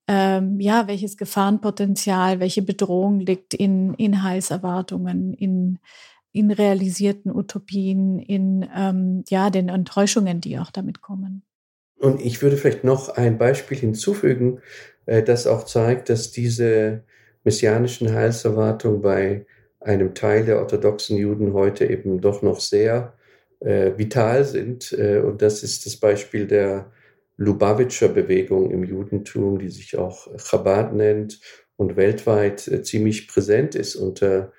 [0.07, 5.79] ähm, ja, welches Gefahrenpotenzial, welche Bedrohung liegt in, in Heilserwartungen, in,
[6.33, 11.43] in realisierten Utopien, in ähm, ja, den Enttäuschungen, die auch damit kommen.
[11.99, 14.61] Und ich würde vielleicht noch ein Beispiel hinzufügen,
[15.07, 17.05] äh, das auch zeigt, dass diese
[17.45, 19.47] messianischen Heilserwartungen bei
[19.81, 23.15] einem Teil der orthodoxen Juden heute eben doch noch sehr
[23.61, 24.93] äh, vital sind.
[24.93, 26.91] Äh, und das ist das Beispiel der
[27.37, 31.41] Lubavitcher Bewegung im Judentum, die sich auch Chabad nennt
[31.77, 34.53] und weltweit äh, ziemlich präsent ist unter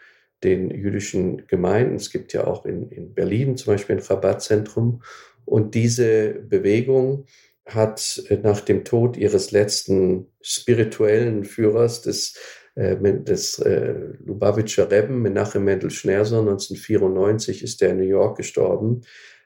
[0.43, 1.95] den jüdischen Gemeinden.
[1.95, 5.03] Es gibt ja auch in, in Berlin zum Beispiel ein Chabad-Zentrum.
[5.43, 7.25] Und diese Bewegung
[7.65, 12.35] hat äh, nach dem Tod ihres letzten spirituellen Führers, des
[12.79, 19.01] des äh, Lubavitcher Rebben, Menachem Mendel Schneerson, 1994 ist er in New York gestorben,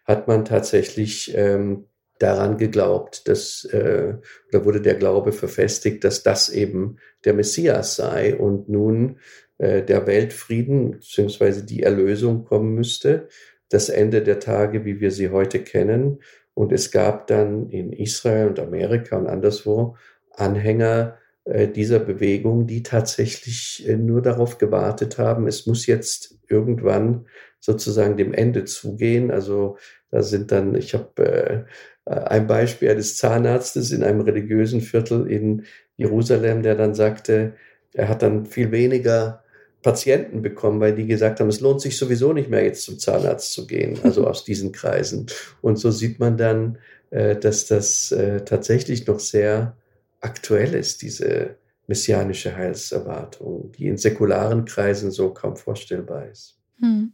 [0.06, 1.86] hat man tatsächlich ähm,
[2.20, 4.14] daran geglaubt, dass, äh,
[4.50, 9.18] oder wurde der Glaube verfestigt, dass das eben der Messias sei und nun
[9.58, 11.64] äh, der Weltfrieden bzw.
[11.64, 13.30] die Erlösung kommen müsste,
[13.70, 16.20] das Ende der Tage, wie wir sie heute kennen.
[16.54, 19.98] Und es gab dann in Israel und Amerika und anderswo
[20.36, 27.26] Anhänger äh, dieser Bewegung, die tatsächlich äh, nur darauf gewartet haben, es muss jetzt irgendwann
[27.60, 29.30] sozusagen dem Ende zugehen.
[29.30, 29.78] Also
[30.10, 31.66] da sind dann, ich habe
[32.06, 35.66] äh, ein Beispiel eines Zahnarztes in einem religiösen Viertel in
[35.98, 37.56] Jerusalem, der dann sagte,
[37.94, 39.44] er hat dann viel weniger
[39.82, 43.52] Patienten bekommen, weil die gesagt haben, es lohnt sich sowieso nicht mehr jetzt zum Zahnarzt
[43.52, 45.28] zu gehen, also aus diesen Kreisen.
[45.62, 46.78] Und so sieht man dann,
[47.12, 49.76] dass das tatsächlich noch sehr
[50.24, 51.58] aktuell ist, diese
[51.88, 56.58] messianische Heilserwartung, die in säkularen Kreisen so kaum vorstellbar ist.
[56.80, 57.14] Hm.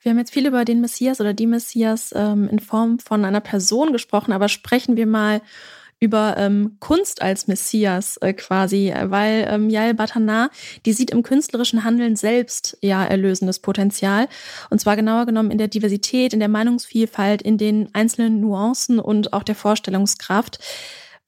[0.00, 3.40] Wir haben jetzt viel über den Messias oder die Messias ähm, in Form von einer
[3.40, 5.40] Person gesprochen, aber sprechen wir mal
[6.00, 10.50] über ähm, Kunst als Messias äh, quasi, weil ähm, Yael Batana,
[10.86, 14.28] die sieht im künstlerischen Handeln selbst ja erlösendes Potenzial.
[14.70, 19.32] Und zwar genauer genommen in der Diversität, in der Meinungsvielfalt, in den einzelnen Nuancen und
[19.32, 20.60] auch der Vorstellungskraft.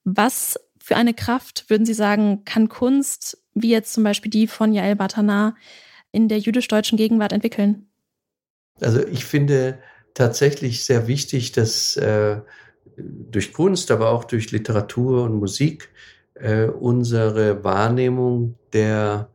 [0.05, 4.73] Was für eine Kraft, würden Sie sagen, kann Kunst, wie jetzt zum Beispiel die von
[4.73, 5.55] Yael Batana,
[6.13, 7.87] in der jüdisch-deutschen Gegenwart entwickeln?
[8.81, 9.79] Also ich finde
[10.15, 12.41] tatsächlich sehr wichtig, dass äh,
[12.97, 15.91] durch Kunst, aber auch durch Literatur und Musik
[16.35, 19.29] äh, unsere Wahrnehmung der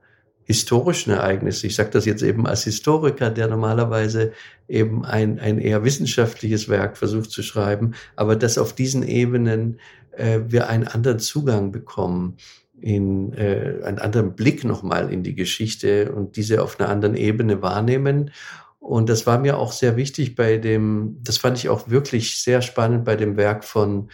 [0.44, 4.32] historischen Ereignisse, ich sage das jetzt eben als Historiker, der normalerweise
[4.68, 9.80] eben ein, ein eher wissenschaftliches Werk versucht zu schreiben, aber dass auf diesen Ebenen
[10.18, 12.38] äh, wir einen anderen Zugang bekommen,
[12.82, 17.62] in äh, einen anderen Blick nochmal in die Geschichte und diese auf einer anderen Ebene
[17.62, 18.32] wahrnehmen.
[18.80, 22.62] Und das war mir auch sehr wichtig bei dem, das fand ich auch wirklich sehr
[22.62, 24.10] spannend bei dem Werk von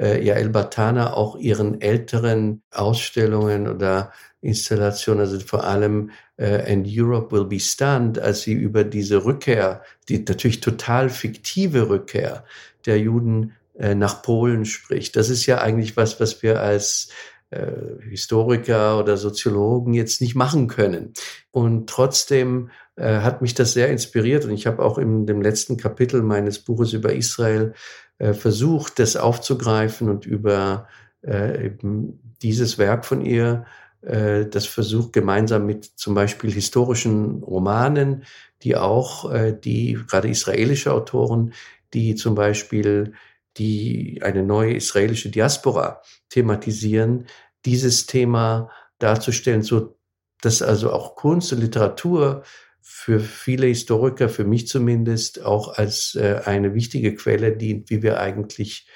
[0.00, 7.34] äh, Yael Batana, auch ihren älteren Ausstellungen oder Installationen, also vor allem äh, And Europe
[7.34, 12.44] Will Be Stunned, als sie über diese Rückkehr, die natürlich total fiktive Rückkehr
[12.84, 15.16] der Juden äh, nach Polen spricht.
[15.16, 17.08] Das ist ja eigentlich was, was wir als
[17.50, 17.70] äh,
[18.08, 21.12] Historiker oder Soziologen jetzt nicht machen können.
[21.50, 25.76] Und trotzdem äh, hat mich das sehr inspiriert und ich habe auch in dem letzten
[25.76, 27.74] Kapitel meines Buches über Israel
[28.18, 30.88] äh, versucht, das aufzugreifen und über
[31.22, 33.66] äh, eben dieses Werk von ihr,
[34.00, 38.24] äh, das versucht gemeinsam mit zum Beispiel historischen Romanen,
[38.62, 39.30] die auch
[39.64, 41.52] die gerade israelische Autoren,
[41.92, 43.12] die zum Beispiel
[43.58, 47.26] die eine neue israelische Diaspora thematisieren,
[47.64, 49.96] dieses Thema darzustellen, so
[50.42, 52.42] dass also auch Kunst und Literatur
[52.80, 58.20] für viele Historiker, für mich zumindest, auch als äh, eine wichtige Quelle dient, wie wir
[58.20, 58.86] eigentlich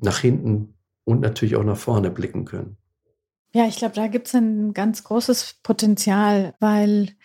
[0.00, 2.76] nach hinten und natürlich auch nach vorne blicken können.
[3.54, 7.16] Ja, ich glaube, da gibt es ein ganz großes Potenzial, weil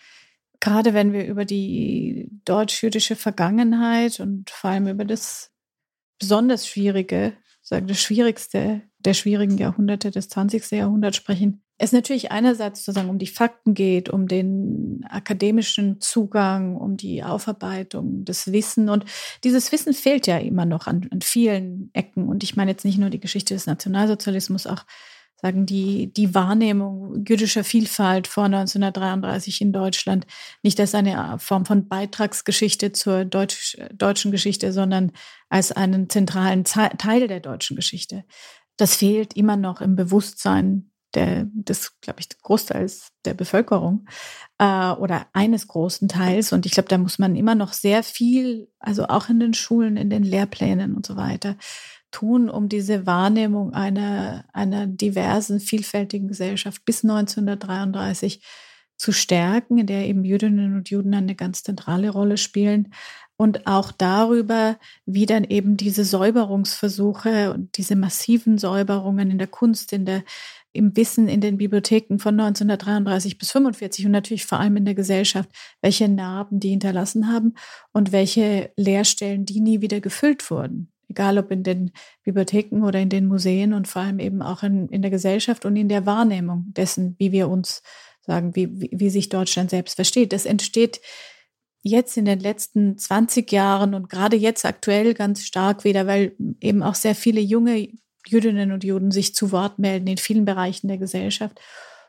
[0.60, 5.53] gerade wenn wir über die deutsch-jüdische Vergangenheit und vor allem über das
[6.24, 10.70] besonders schwierige, sagen das schwierigste der schwierigen Jahrhunderte des 20.
[10.70, 16.96] Jahrhunderts sprechen, es natürlich einerseits sozusagen um die Fakten geht, um den akademischen Zugang, um
[16.96, 18.88] die Aufarbeitung des Wissen.
[18.88, 19.04] Und
[19.42, 22.28] dieses Wissen fehlt ja immer noch an, an vielen Ecken.
[22.28, 24.86] Und ich meine jetzt nicht nur die Geschichte des Nationalsozialismus, auch
[25.44, 30.26] sagen die, die Wahrnehmung jüdischer Vielfalt vor 1933 in Deutschland
[30.62, 35.12] nicht als eine Form von Beitragsgeschichte zur Deutsch, deutschen Geschichte, sondern
[35.50, 38.24] als einen zentralen Teil der deutschen Geschichte.
[38.78, 44.06] Das fehlt immer noch im Bewusstsein der, des, glaube ich, Großteils der Bevölkerung
[44.58, 46.54] äh, oder eines großen Teils.
[46.54, 49.98] Und ich glaube, da muss man immer noch sehr viel, also auch in den Schulen,
[49.98, 51.56] in den Lehrplänen und so weiter,
[52.14, 58.40] tun, um diese Wahrnehmung einer, einer diversen, vielfältigen Gesellschaft bis 1933
[58.96, 62.94] zu stärken, in der eben Jüdinnen und Juden eine ganz zentrale Rolle spielen.
[63.36, 69.92] Und auch darüber, wie dann eben diese Säuberungsversuche und diese massiven Säuberungen in der Kunst,
[69.92, 70.22] in der
[70.72, 74.94] im Wissen in den Bibliotheken von 1933 bis 45 und natürlich vor allem in der
[74.94, 75.48] Gesellschaft,
[75.80, 77.54] welche Narben die hinterlassen haben
[77.92, 80.93] und welche Lehrstellen die nie wieder gefüllt wurden.
[81.08, 84.88] Egal ob in den Bibliotheken oder in den Museen und vor allem eben auch in,
[84.88, 87.82] in der Gesellschaft und in der Wahrnehmung dessen, wie wir uns
[88.22, 90.32] sagen, wie, wie, wie sich Deutschland selbst versteht.
[90.32, 91.00] Das entsteht
[91.82, 96.82] jetzt in den letzten 20 Jahren und gerade jetzt aktuell ganz stark wieder, weil eben
[96.82, 97.88] auch sehr viele junge
[98.26, 101.60] Jüdinnen und Juden sich zu Wort melden in vielen Bereichen der Gesellschaft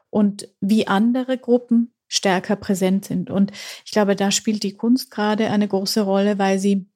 [0.10, 3.30] und wie andere Gruppen stärker präsent sind.
[3.30, 3.52] Und
[3.84, 6.88] ich glaube, da spielt die Kunst gerade eine große Rolle, weil sie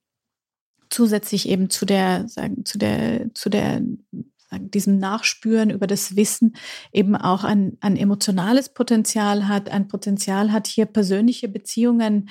[0.90, 3.82] zusätzlich eben zu der, sagen, zu der, zu der,
[4.50, 6.56] sagen, diesem Nachspüren über das Wissen
[6.92, 12.30] eben auch ein, ein emotionales Potenzial hat, ein Potenzial hat, hier persönliche Beziehungen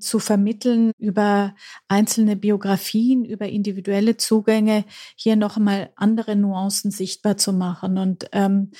[0.00, 1.54] zu vermitteln über
[1.88, 7.98] einzelne Biografien, über individuelle Zugänge, hier noch einmal andere Nuancen sichtbar zu machen.
[7.98, 8.70] Und ähm,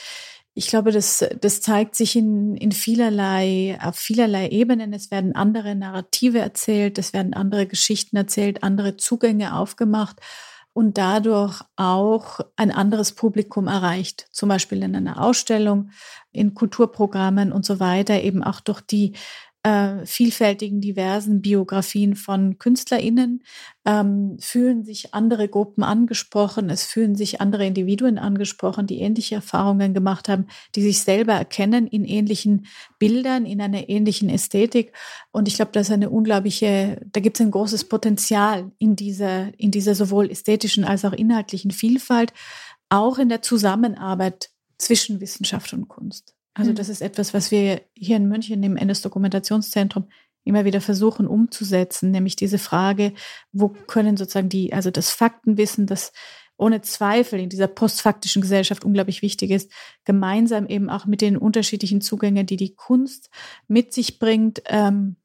[0.54, 4.92] ich glaube, das, das zeigt sich in, in vielerlei, auf vielerlei Ebenen.
[4.92, 10.16] Es werden andere Narrative erzählt, es werden andere Geschichten erzählt, andere Zugänge aufgemacht
[10.72, 14.28] und dadurch auch ein anderes Publikum erreicht.
[14.32, 15.90] Zum Beispiel in einer Ausstellung,
[16.32, 19.14] in Kulturprogrammen und so weiter, eben auch durch die
[19.62, 23.42] äh, vielfältigen, diversen Biografien von KünstlerInnen
[23.84, 29.92] ähm, fühlen sich andere Gruppen angesprochen, es fühlen sich andere Individuen angesprochen, die ähnliche Erfahrungen
[29.92, 32.66] gemacht haben, die sich selber erkennen in ähnlichen
[32.98, 34.94] Bildern, in einer ähnlichen Ästhetik.
[35.30, 39.58] Und ich glaube, da ist eine unglaubliche, da gibt es ein großes Potenzial in dieser,
[39.58, 42.32] in dieser sowohl ästhetischen als auch inhaltlichen Vielfalt,
[42.88, 46.34] auch in der Zusammenarbeit zwischen Wissenschaft und Kunst.
[46.54, 46.76] Also mhm.
[46.76, 50.08] das ist etwas, was wir hier in München im NS-Dokumentationszentrum
[50.44, 53.12] immer wieder versuchen umzusetzen, nämlich diese Frage,
[53.52, 56.12] wo können sozusagen die, also das Faktenwissen, das
[56.56, 59.72] ohne Zweifel in dieser postfaktischen Gesellschaft unglaublich wichtig ist,
[60.04, 63.30] gemeinsam eben auch mit den unterschiedlichen Zugängen, die die Kunst
[63.66, 65.16] mit sich bringt, ähm,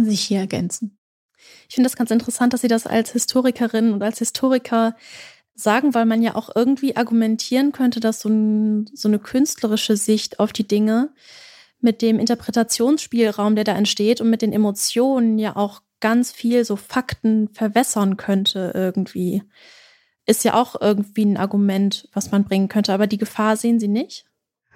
[0.00, 0.96] sich hier ergänzen.
[1.68, 4.94] Ich finde das ganz interessant, dass Sie das als Historikerin und als Historiker
[5.62, 10.40] sagen, weil man ja auch irgendwie argumentieren könnte, dass so, ein, so eine künstlerische Sicht
[10.40, 11.10] auf die Dinge
[11.80, 16.76] mit dem Interpretationsspielraum, der da entsteht und mit den Emotionen ja auch ganz viel so
[16.76, 19.42] Fakten verwässern könnte irgendwie.
[20.26, 23.88] Ist ja auch irgendwie ein Argument, was man bringen könnte, aber die Gefahr sehen Sie
[23.88, 24.26] nicht?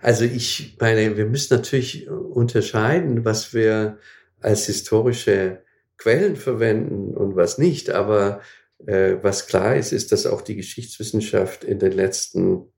[0.00, 3.98] Also ich meine, wir müssen natürlich unterscheiden, was wir
[4.40, 5.62] als historische
[5.96, 8.40] Quellen verwenden und was nicht, aber
[8.86, 12.72] was klar ist, ist, dass auch die Geschichtswissenschaft in den letzten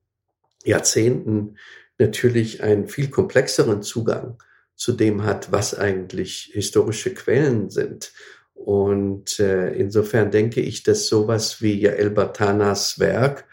[0.65, 1.57] Jahrzehnten
[1.99, 4.43] natürlich einen viel komplexeren Zugang
[4.75, 8.13] zu dem hat, was eigentlich historische Quellen sind.
[8.55, 13.47] Und äh, insofern denke ich, dass sowas wie Jael Batanas Werk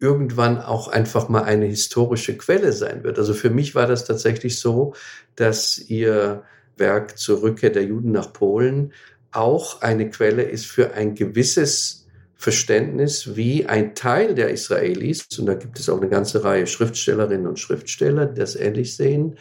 [0.00, 3.18] irgendwann auch einfach mal eine historische Quelle sein wird.
[3.18, 4.94] Also für mich war das tatsächlich so,
[5.34, 6.44] dass ihr
[6.76, 8.92] Werk zur Rückkehr der Juden nach Polen
[9.38, 15.54] auch eine Quelle ist für ein gewisses Verständnis, wie ein Teil der Israelis, und da
[15.54, 19.36] gibt es auch eine ganze Reihe Schriftstellerinnen und Schriftsteller, die das ähnlich sehen,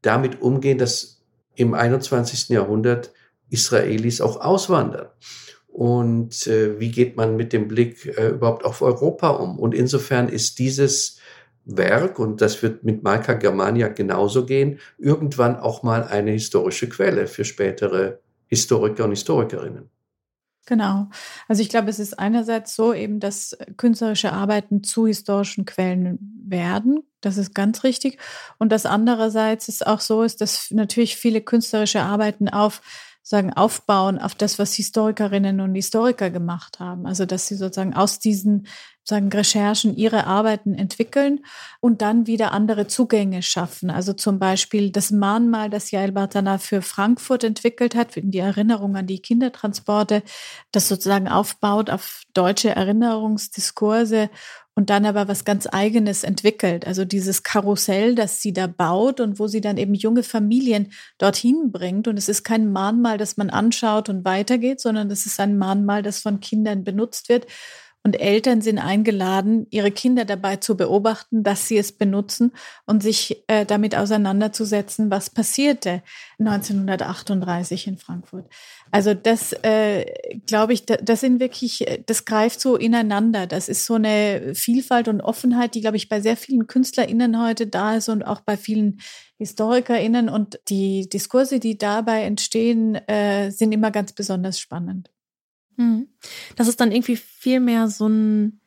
[0.00, 1.22] damit umgehen, dass
[1.54, 2.48] im 21.
[2.48, 3.12] Jahrhundert
[3.50, 5.08] Israelis auch auswandern.
[5.68, 9.58] Und äh, wie geht man mit dem Blick äh, überhaupt auf Europa um?
[9.58, 11.18] Und insofern ist dieses
[11.64, 17.26] Werk, und das wird mit Malka Germania genauso gehen, irgendwann auch mal eine historische Quelle
[17.26, 18.18] für spätere
[18.52, 19.88] Historiker und Historikerinnen.
[20.66, 21.08] Genau.
[21.48, 27.02] Also ich glaube, es ist einerseits so eben, dass künstlerische Arbeiten zu historischen Quellen werden.
[27.22, 28.18] Das ist ganz richtig.
[28.58, 32.82] Und das andererseits ist auch so ist, dass natürlich viele künstlerische Arbeiten auf
[33.22, 37.06] sagen, aufbauen auf das, was Historikerinnen und Historiker gemacht haben.
[37.06, 38.66] Also, dass sie sozusagen aus diesen
[39.04, 41.44] sagen, Recherchen ihre Arbeiten entwickeln
[41.80, 43.90] und dann wieder andere Zugänge schaffen.
[43.90, 49.06] Also zum Beispiel das Mahnmal, das Jael Bartana für Frankfurt entwickelt hat, die Erinnerung an
[49.06, 50.22] die Kindertransporte,
[50.70, 54.30] das sozusagen aufbaut auf deutsche Erinnerungsdiskurse
[54.74, 56.86] und dann aber was ganz eigenes entwickelt.
[56.86, 61.72] Also dieses Karussell, das sie da baut und wo sie dann eben junge Familien dorthin
[61.72, 62.08] bringt.
[62.08, 66.02] Und es ist kein Mahnmal, das man anschaut und weitergeht, sondern es ist ein Mahnmal,
[66.02, 67.46] das von Kindern benutzt wird
[68.04, 72.52] und Eltern sind eingeladen, ihre Kinder dabei zu beobachten, dass sie es benutzen
[72.84, 76.02] und sich äh, damit auseinanderzusetzen, was passierte
[76.40, 78.46] 1938 in Frankfurt.
[78.90, 80.04] Also das, äh,
[80.46, 83.46] glaube ich, das sind wirklich, das greift so ineinander.
[83.46, 87.68] Das ist so eine Vielfalt und Offenheit, die, glaube ich, bei sehr vielen KünstlerInnen heute
[87.68, 89.00] da ist und auch bei vielen
[89.38, 90.28] HistorikerInnen.
[90.28, 95.11] Und die Diskurse, die dabei entstehen, äh, sind immer ganz besonders spannend.
[95.82, 96.08] Mhm.
[96.56, 98.60] Das ist dann irgendwie viel mehr so, ein,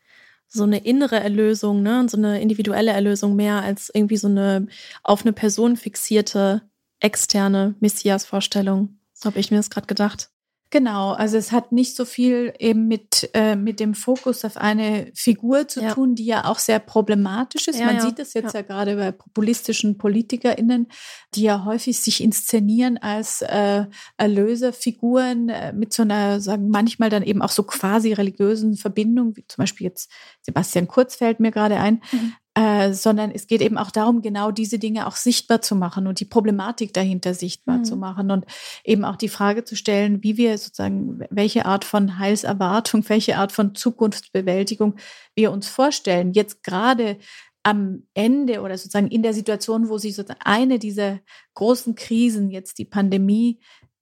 [0.48, 2.08] so eine innere Erlösung, ne?
[2.10, 4.68] So eine individuelle Erlösung mehr als irgendwie so eine
[5.04, 6.62] auf eine Person fixierte
[7.00, 9.00] externe Messias-Vorstellung.
[9.14, 10.30] So habe ich mir das gerade gedacht.
[10.76, 15.10] Genau, also es hat nicht so viel eben mit, äh, mit dem Fokus auf eine
[15.16, 15.94] Figur zu ja.
[15.94, 17.80] tun, die ja auch sehr problematisch ist.
[17.80, 18.02] Ja, Man ja.
[18.02, 18.62] sieht das jetzt ja.
[18.62, 20.90] gerade bei populistischen PolitikerInnen,
[21.34, 23.86] die ja häufig sich inszenieren als äh,
[24.18, 29.46] Erlöserfiguren äh, mit so einer, sagen manchmal dann eben auch so quasi religiösen Verbindung, wie
[29.48, 30.12] zum Beispiel jetzt
[30.42, 32.34] Sebastian Kurz fällt mir gerade ein, mhm.
[32.58, 36.22] Äh, sondern es geht eben auch darum, genau diese Dinge auch sichtbar zu machen und
[36.22, 37.84] die Problematik dahinter sichtbar mhm.
[37.84, 38.46] zu machen und
[38.86, 43.52] eben auch die Frage zu stellen, wie wir sozusagen, welche Art von Heilserwartung, welche Art
[43.52, 44.96] von Zukunftsbewältigung
[45.36, 46.32] wir uns vorstellen.
[46.32, 47.18] Jetzt gerade
[47.64, 51.20] am Ende oder sozusagen in der Situation, wo sich sozusagen eine dieser
[51.56, 53.60] großen Krisen, jetzt die Pandemie,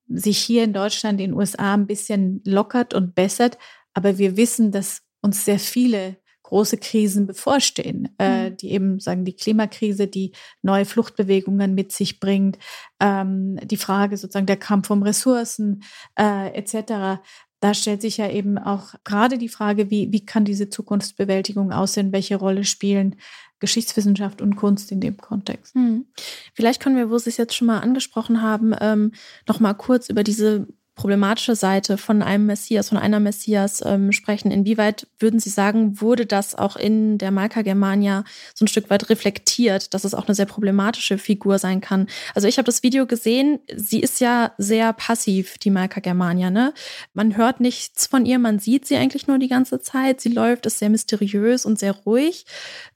[0.07, 3.57] sich hier in Deutschland, in den USA ein bisschen lockert und bessert.
[3.95, 8.57] Aber wir wissen, dass uns sehr viele große Krisen bevorstehen, äh, mhm.
[8.57, 12.59] die eben sagen, die Klimakrise, die neue Fluchtbewegungen mit sich bringt,
[12.99, 15.83] ähm, die Frage sozusagen der Kampf um Ressourcen
[16.17, 17.21] äh, etc.
[17.59, 22.11] Da stellt sich ja eben auch gerade die Frage, wie, wie kann diese Zukunftsbewältigung aussehen,
[22.11, 23.15] welche Rolle spielen
[23.63, 25.73] Geschichtswissenschaft und Kunst in dem Kontext.
[25.73, 26.05] Hm.
[26.53, 29.13] Vielleicht können wir, wo Sie es jetzt schon mal angesprochen haben, ähm,
[29.47, 34.51] noch mal kurz über diese problematische Seite von einem Messias, von einer Messias ähm, sprechen.
[34.51, 38.23] Inwieweit würden Sie sagen, wurde das auch in der Malka Germania
[38.53, 42.07] so ein Stück weit reflektiert, dass es auch eine sehr problematische Figur sein kann?
[42.35, 46.51] Also ich habe das Video gesehen, sie ist ja sehr passiv, die Malka Germania.
[46.51, 46.73] Ne?
[47.13, 50.21] Man hört nichts von ihr, man sieht sie eigentlich nur die ganze Zeit.
[50.21, 52.45] Sie läuft, ist sehr mysteriös und sehr ruhig.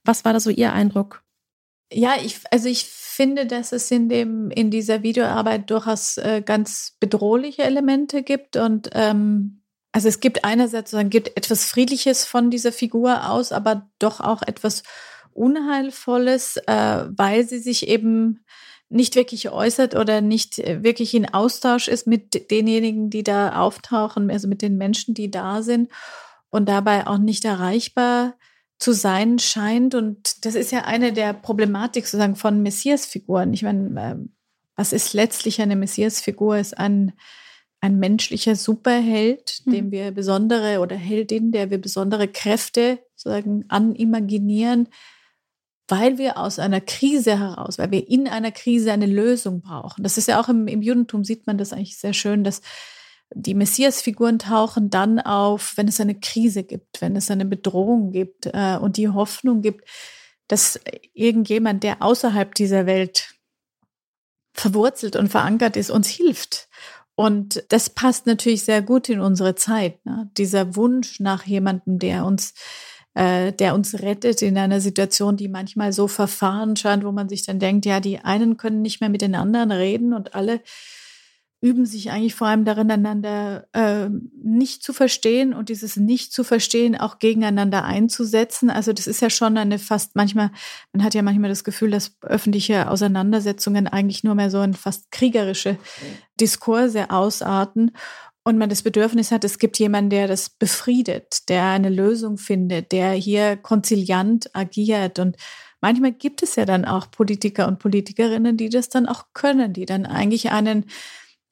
[0.04, 1.24] Was war da so Ihr Eindruck?
[1.92, 2.86] Ja, ich, also ich
[3.18, 8.58] finde, dass es in, dem, in dieser Videoarbeit durchaus äh, ganz bedrohliche Elemente gibt.
[8.58, 13.90] Und ähm, also es gibt einerseits sozusagen gibt etwas Friedliches von dieser Figur aus, aber
[13.98, 14.84] doch auch etwas
[15.34, 18.46] Unheilvolles, äh, weil sie sich eben
[18.90, 24.30] nicht wirklich äußert oder nicht äh, wirklich in Austausch ist mit denjenigen, die da auftauchen,
[24.30, 25.90] also mit den Menschen, die da sind
[26.52, 28.36] und dabei auch nicht erreichbar
[28.80, 29.96] zu sein scheint.
[29.96, 33.54] Und das ist ja eine der Problematik sozusagen von Messias-Figuren.
[33.54, 34.30] Ich meine, ähm,
[34.76, 36.58] was ist letztlich eine Messias-Figur?
[36.58, 37.14] Ist ein,
[37.82, 39.72] ein menschlicher Superheld, mhm.
[39.72, 44.90] dem wir besondere oder Heldin, der wir besondere Kräfte sozusagen animaginieren,
[45.88, 50.04] weil wir aus einer Krise heraus, weil wir in einer Krise eine Lösung brauchen.
[50.04, 52.62] Das ist ja auch im, im Judentum sieht man das eigentlich sehr schön, dass
[53.34, 58.48] die Messias-Figuren tauchen dann auf, wenn es eine Krise gibt, wenn es eine Bedrohung gibt
[58.48, 59.88] äh, und die Hoffnung gibt,
[60.48, 60.80] dass
[61.14, 63.36] irgendjemand, der außerhalb dieser Welt
[64.54, 66.68] verwurzelt und verankert ist, uns hilft.
[67.16, 70.06] Und das passt natürlich sehr gut in unsere Zeit.
[70.06, 70.30] Ne?
[70.38, 72.54] Dieser Wunsch nach jemandem, der uns,
[73.14, 77.46] äh, der uns rettet in einer Situation, die manchmal so verfahren scheint, wo man sich
[77.46, 80.62] dann denkt, ja, die einen können nicht mehr mit den anderen reden und alle
[81.60, 84.10] üben sich eigentlich vor allem darin, einander äh,
[84.44, 88.70] nicht zu verstehen und dieses Nicht zu verstehen auch gegeneinander einzusetzen.
[88.70, 90.52] Also das ist ja schon eine fast manchmal,
[90.94, 95.12] man hat ja manchmal das Gefühl, dass öffentliche Auseinandersetzungen eigentlich nur mehr so ein fast
[95.12, 95.78] kriegerische
[96.40, 97.92] Diskurse ausarten
[98.44, 102.92] und man das Bedürfnis hat, es gibt jemanden, der das befriedet, der eine Lösung findet,
[102.92, 105.38] der hier konziliant agiert und
[105.80, 109.86] Manchmal gibt es ja dann auch Politiker und Politikerinnen, die das dann auch können, die
[109.86, 110.86] dann eigentlich einen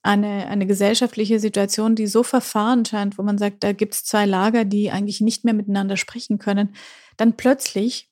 [0.06, 4.26] eine, eine gesellschaftliche Situation, die so verfahren scheint, wo man sagt, da gibt es zwei
[4.26, 6.76] Lager, die eigentlich nicht mehr miteinander sprechen können,
[7.18, 8.12] dann plötzlich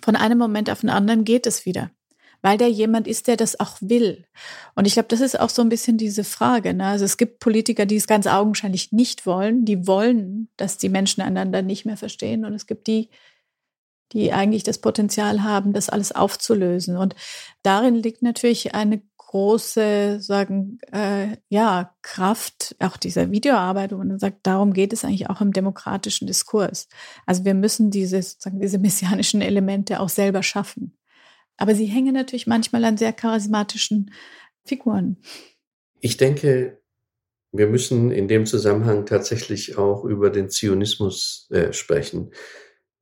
[0.00, 1.90] von einem Moment auf den anderen geht es wieder.
[2.40, 4.24] Weil der jemand ist, der das auch will.
[4.76, 6.72] Und ich glaube, das ist auch so ein bisschen diese Frage.
[6.72, 6.86] Ne?
[6.86, 9.64] Also es gibt Politiker, die es ganz augenscheinlich nicht wollen.
[9.64, 12.44] Die wollen, dass die Menschen einander nicht mehr verstehen.
[12.44, 13.08] Und es gibt die,
[14.12, 16.96] die eigentlich das Potenzial haben, das alles aufzulösen.
[16.96, 17.16] Und
[17.64, 24.46] darin liegt natürlich eine große, sagen, äh, ja, Kraft auch dieser Videoarbeit, wo man sagt,
[24.46, 26.88] darum geht es eigentlich auch im demokratischen Diskurs.
[27.26, 30.96] Also wir müssen diese, sozusagen, diese messianischen Elemente auch selber schaffen.
[31.58, 34.12] Aber sie hängen natürlich manchmal an sehr charismatischen
[34.64, 35.18] Figuren.
[36.00, 36.80] Ich denke,
[37.52, 42.32] wir müssen in dem Zusammenhang tatsächlich auch über den Zionismus äh, sprechen.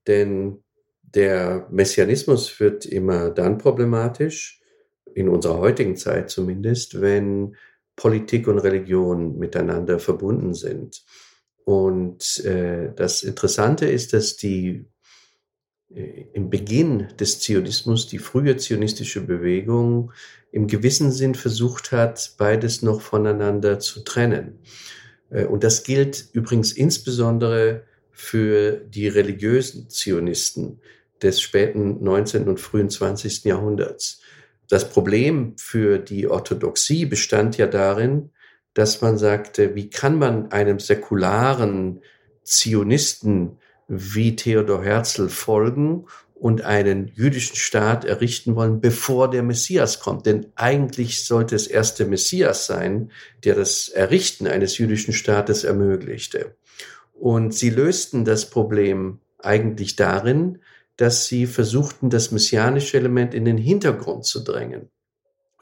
[0.09, 0.64] Denn
[1.03, 4.61] der Messianismus wird immer dann problematisch,
[5.17, 7.57] in unserer heutigen Zeit zumindest, wenn
[7.97, 11.05] Politik und Religion miteinander verbunden sind.
[11.64, 14.85] Und äh, das Interessante ist, dass die
[15.89, 20.12] äh, im Beginn des Zionismus, die frühe zionistische Bewegung,
[20.53, 24.59] im gewissen Sinn versucht hat, beides noch voneinander zu trennen.
[25.31, 30.79] Äh, und das gilt übrigens insbesondere für die religiösen Zionisten
[31.23, 32.49] des späten 19.
[32.49, 33.45] und frühen 20.
[33.45, 34.21] Jahrhunderts.
[34.69, 38.31] Das Problem für die Orthodoxie bestand ja darin,
[38.75, 42.03] dass man sagte, wie kann man einem säkularen
[42.43, 43.59] Zionisten
[43.89, 50.27] wie Theodor Herzl folgen und einen jüdischen Staat errichten wollen, bevor der Messias kommt.
[50.27, 53.11] Denn eigentlich sollte es erst der Messias sein,
[53.45, 56.55] der das Errichten eines jüdischen Staates ermöglichte.
[57.14, 60.59] Und sie lösten das Problem eigentlich darin,
[60.97, 64.91] dass sie versuchten, das messianische Element in den Hintergrund zu drängen.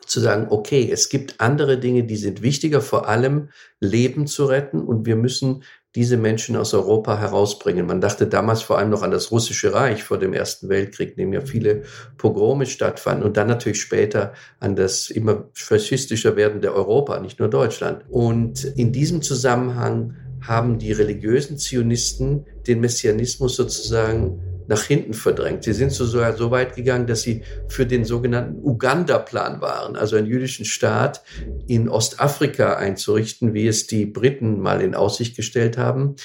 [0.07, 3.49] Zu sagen, okay, es gibt andere Dinge, die sind wichtiger, vor allem
[3.81, 5.65] Leben zu retten und wir müssen
[5.95, 7.87] diese Menschen aus Europa herausbringen.
[7.87, 11.17] Man dachte damals vor allem noch an das russische Reich vor dem Ersten Weltkrieg, in
[11.17, 11.85] dem ja viele
[12.19, 18.05] Pogrome stattfanden und dann natürlich später an das immer faschistischer werdende Europa, nicht nur Deutschland.
[18.09, 25.65] Und in diesem Zusammenhang haben die religiösen Zionisten den Messianismus sozusagen nach hinten verdrängt.
[25.65, 30.27] Sie sind sogar so weit gegangen, dass sie für den sogenannten Uganda-Plan waren, also einen
[30.27, 31.23] jüdischen Staat
[31.67, 36.17] in Ostafrika einzurichten, wie es die Briten mal in Aussicht gestellt haben.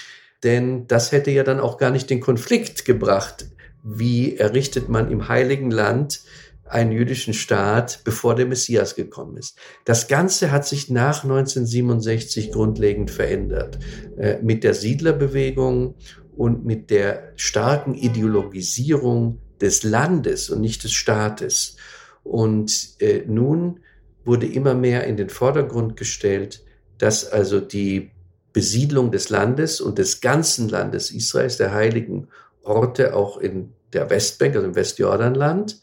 [0.43, 3.47] Denn das hätte ja dann auch gar nicht den Konflikt gebracht,
[3.83, 6.21] wie errichtet man im Heiligen Land
[6.69, 9.57] einen jüdischen Staat, bevor der Messias gekommen ist.
[9.85, 13.79] Das Ganze hat sich nach 1967 grundlegend verändert.
[14.17, 15.95] Äh, mit der Siedlerbewegung
[16.39, 21.75] und mit der starken Ideologisierung des Landes und nicht des Staates.
[22.23, 23.81] Und äh, nun
[24.23, 26.63] wurde immer mehr in den Vordergrund gestellt,
[26.97, 28.11] dass also die
[28.53, 32.29] Besiedlung des Landes und des ganzen Landes Israels, der heiligen
[32.63, 35.81] Orte auch in der Westbank, also im Westjordanland,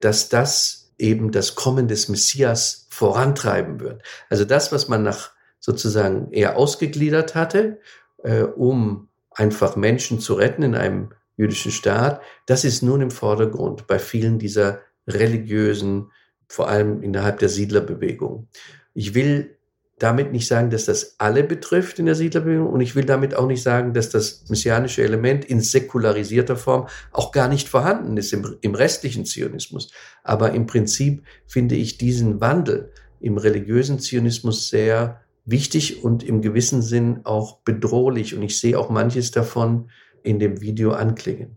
[0.00, 4.02] dass das eben das Kommen des Messias vorantreiben wird.
[4.30, 7.78] Also das, was man nach sozusagen eher ausgegliedert hatte,
[8.22, 9.07] äh, um
[9.38, 14.38] einfach Menschen zu retten in einem jüdischen Staat, das ist nun im Vordergrund bei vielen
[14.38, 16.10] dieser religiösen,
[16.48, 18.48] vor allem innerhalb der Siedlerbewegung.
[18.94, 19.56] Ich will
[19.98, 23.46] damit nicht sagen, dass das alle betrifft in der Siedlerbewegung und ich will damit auch
[23.46, 28.56] nicht sagen, dass das messianische Element in säkularisierter Form auch gar nicht vorhanden ist im,
[28.60, 29.92] im restlichen Zionismus.
[30.24, 35.20] Aber im Prinzip finde ich diesen Wandel im religiösen Zionismus sehr
[35.50, 39.90] wichtig und im gewissen Sinn auch bedrohlich und ich sehe auch manches davon
[40.22, 41.56] in dem Video anklingen.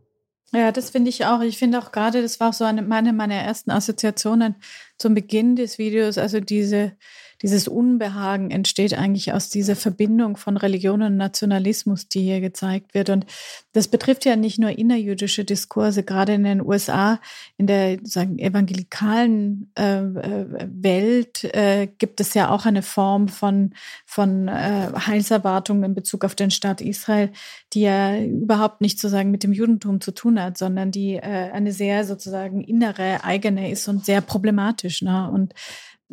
[0.54, 1.42] Ja, das finde ich auch.
[1.42, 4.56] Ich finde auch gerade, das war auch so eine meine meiner ersten Assoziationen
[4.98, 6.94] zum Beginn des Videos, also diese
[7.42, 13.10] dieses Unbehagen entsteht eigentlich aus dieser Verbindung von Religion und Nationalismus, die hier gezeigt wird.
[13.10, 13.26] Und
[13.74, 17.20] das betrifft ja nicht nur innerjüdische Diskurse, gerade in den USA,
[17.58, 23.74] in der sagen, evangelikalen äh, äh, Welt äh, gibt es ja auch eine Form von,
[24.06, 27.32] von äh, Heilserwartung in Bezug auf den Staat Israel,
[27.74, 31.72] die ja überhaupt nicht sozusagen mit dem Judentum zu tun hat, sondern die äh, eine
[31.72, 35.02] sehr sozusagen innere, eigene ist und sehr problematisch.
[35.02, 35.30] Ne?
[35.32, 35.54] Und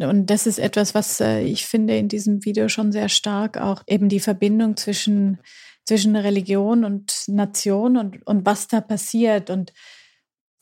[0.01, 3.83] und das ist etwas, was äh, ich finde in diesem Video schon sehr stark auch
[3.87, 5.39] eben die Verbindung zwischen,
[5.85, 9.51] zwischen Religion und Nation und, und was da passiert.
[9.51, 9.73] Und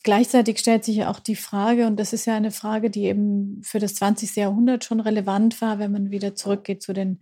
[0.03, 3.78] gleichzeitig stellt sich auch die Frage, und das ist ja eine Frage, die eben für
[3.78, 4.37] das 20.
[4.37, 7.20] Jahrhundert schon relevant war, wenn man wieder zurückgeht zu den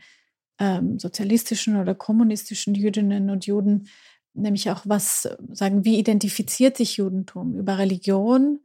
[0.60, 3.88] ähm, sozialistischen oder kommunistischen Jüdinnen und Juden,
[4.34, 8.60] nämlich auch was, sagen, wie identifiziert sich Judentum über Religion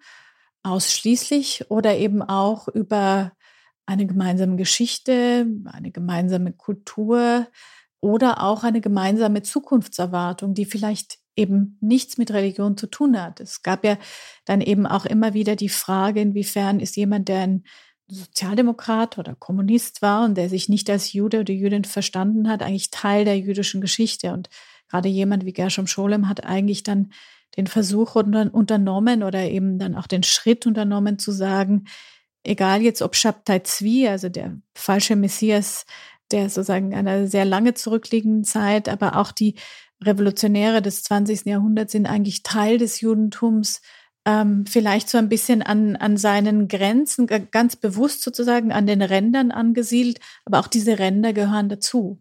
[0.61, 3.31] ausschließlich oder eben auch über
[3.89, 7.47] eine gemeinsame Geschichte, eine gemeinsame Kultur
[7.99, 13.39] oder auch eine gemeinsame Zukunftserwartung, die vielleicht eben nichts mit Religion zu tun hat.
[13.39, 13.97] Es gab ja
[14.45, 17.63] dann eben auch immer wieder die Frage, inwiefern ist jemand, der ein
[18.07, 22.91] Sozialdemokrat oder Kommunist war und der sich nicht als Jude oder Jüdin verstanden hat, eigentlich
[22.91, 24.33] Teil der jüdischen Geschichte.
[24.33, 24.49] Und
[24.87, 27.11] gerade jemand wie Gershom Scholem hat eigentlich dann
[27.57, 31.85] den Versuch unternommen oder eben dann auch den Schritt unternommen zu sagen,
[32.43, 35.85] egal jetzt ob Shabtai Zvi, also der falsche Messias,
[36.31, 39.55] der sozusagen einer sehr lange zurückliegenden Zeit, aber auch die
[40.01, 41.45] Revolutionäre des 20.
[41.45, 43.81] Jahrhunderts sind eigentlich Teil des Judentums,
[44.25, 49.51] ähm, vielleicht so ein bisschen an, an seinen Grenzen, ganz bewusst sozusagen an den Rändern
[49.51, 52.19] angesiedelt, aber auch diese Ränder gehören dazu.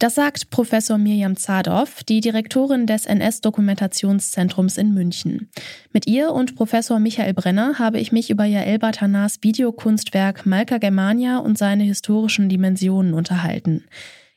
[0.00, 5.50] Das sagt Professor Mirjam Zadow, die Direktorin des NS-Dokumentationszentrums in München.
[5.92, 11.36] Mit ihr und Professor Michael Brenner habe ich mich über Jael Batanas Videokunstwerk Malka Germania
[11.36, 13.84] und seine historischen Dimensionen unterhalten.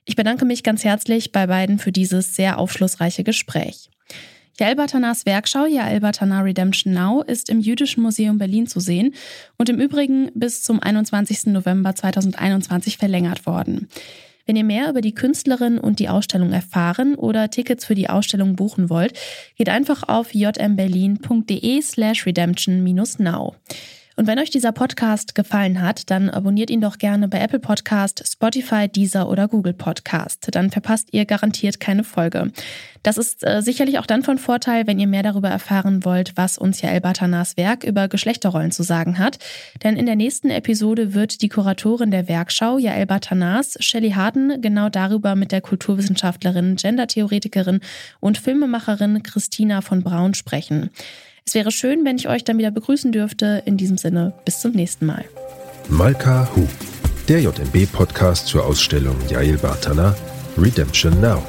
[0.04, 3.90] Ich bedanke mich ganz herzlich bei beiden für dieses sehr aufschlussreiche Gespräch.
[4.60, 9.16] Jael Batanas Werkschau Jael Batana Redemption Now ist im Jüdischen Museum Berlin zu sehen
[9.58, 11.46] und im Übrigen bis zum 21.
[11.46, 13.88] November 2021 verlängert worden.
[14.46, 18.56] Wenn ihr mehr über die Künstlerin und die Ausstellung erfahren oder Tickets für die Ausstellung
[18.56, 19.18] buchen wollt,
[19.56, 23.56] geht einfach auf jmberlin.de slash redemption-now.
[24.16, 28.24] Und wenn euch dieser Podcast gefallen hat, dann abonniert ihn doch gerne bei Apple Podcast,
[28.26, 30.48] Spotify, Deezer oder Google Podcast.
[30.52, 32.52] Dann verpasst ihr garantiert keine Folge.
[33.02, 36.58] Das ist äh, sicherlich auch dann von Vorteil, wenn ihr mehr darüber erfahren wollt, was
[36.58, 39.40] uns Jael Batanas Werk über Geschlechterrollen zu sagen hat.
[39.84, 44.90] Denn in der nächsten Episode wird die Kuratorin der Werkschau, Jael Batanas, Shelley Harden, genau
[44.90, 47.82] darüber mit der Kulturwissenschaftlerin, Gendertheoretikerin
[48.22, 50.90] und Filmemacherin Christina von Braun sprechen.
[51.46, 53.62] Es wäre schön, wenn ich euch dann wieder begrüßen dürfte.
[53.66, 55.26] In diesem Sinne, bis zum nächsten Mal.
[55.90, 56.68] Malka Hu,
[57.28, 60.16] der JMB-Podcast zur Ausstellung Yael Bartana
[60.58, 61.44] Redemption Now.